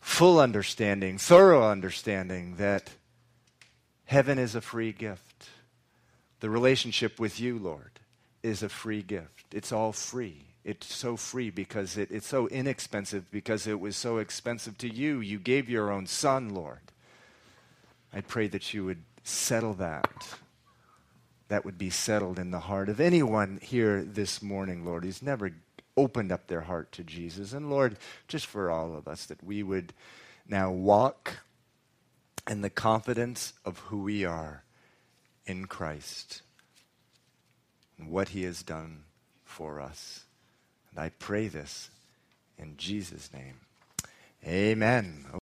[0.00, 2.92] full understanding, thorough understanding that
[4.06, 5.50] heaven is a free gift.
[6.40, 8.00] The relationship with you, Lord,
[8.42, 9.52] is a free gift.
[9.52, 10.46] It's all free.
[10.64, 15.20] It's so free because it, it's so inexpensive because it was so expensive to you.
[15.20, 16.80] You gave your own son, Lord.
[18.14, 20.36] I pray that you would settle that.
[21.48, 25.50] That would be settled in the heart of anyone here this morning, Lord, who's never
[25.96, 27.52] opened up their heart to Jesus.
[27.52, 27.96] And Lord,
[28.28, 29.92] just for all of us, that we would
[30.48, 31.38] now walk
[32.48, 34.64] in the confidence of who we are
[35.46, 36.42] in Christ
[37.98, 39.04] and what he has done
[39.44, 40.24] for us.
[40.90, 41.90] And I pray this
[42.58, 43.60] in Jesus' name.
[44.46, 45.24] Amen.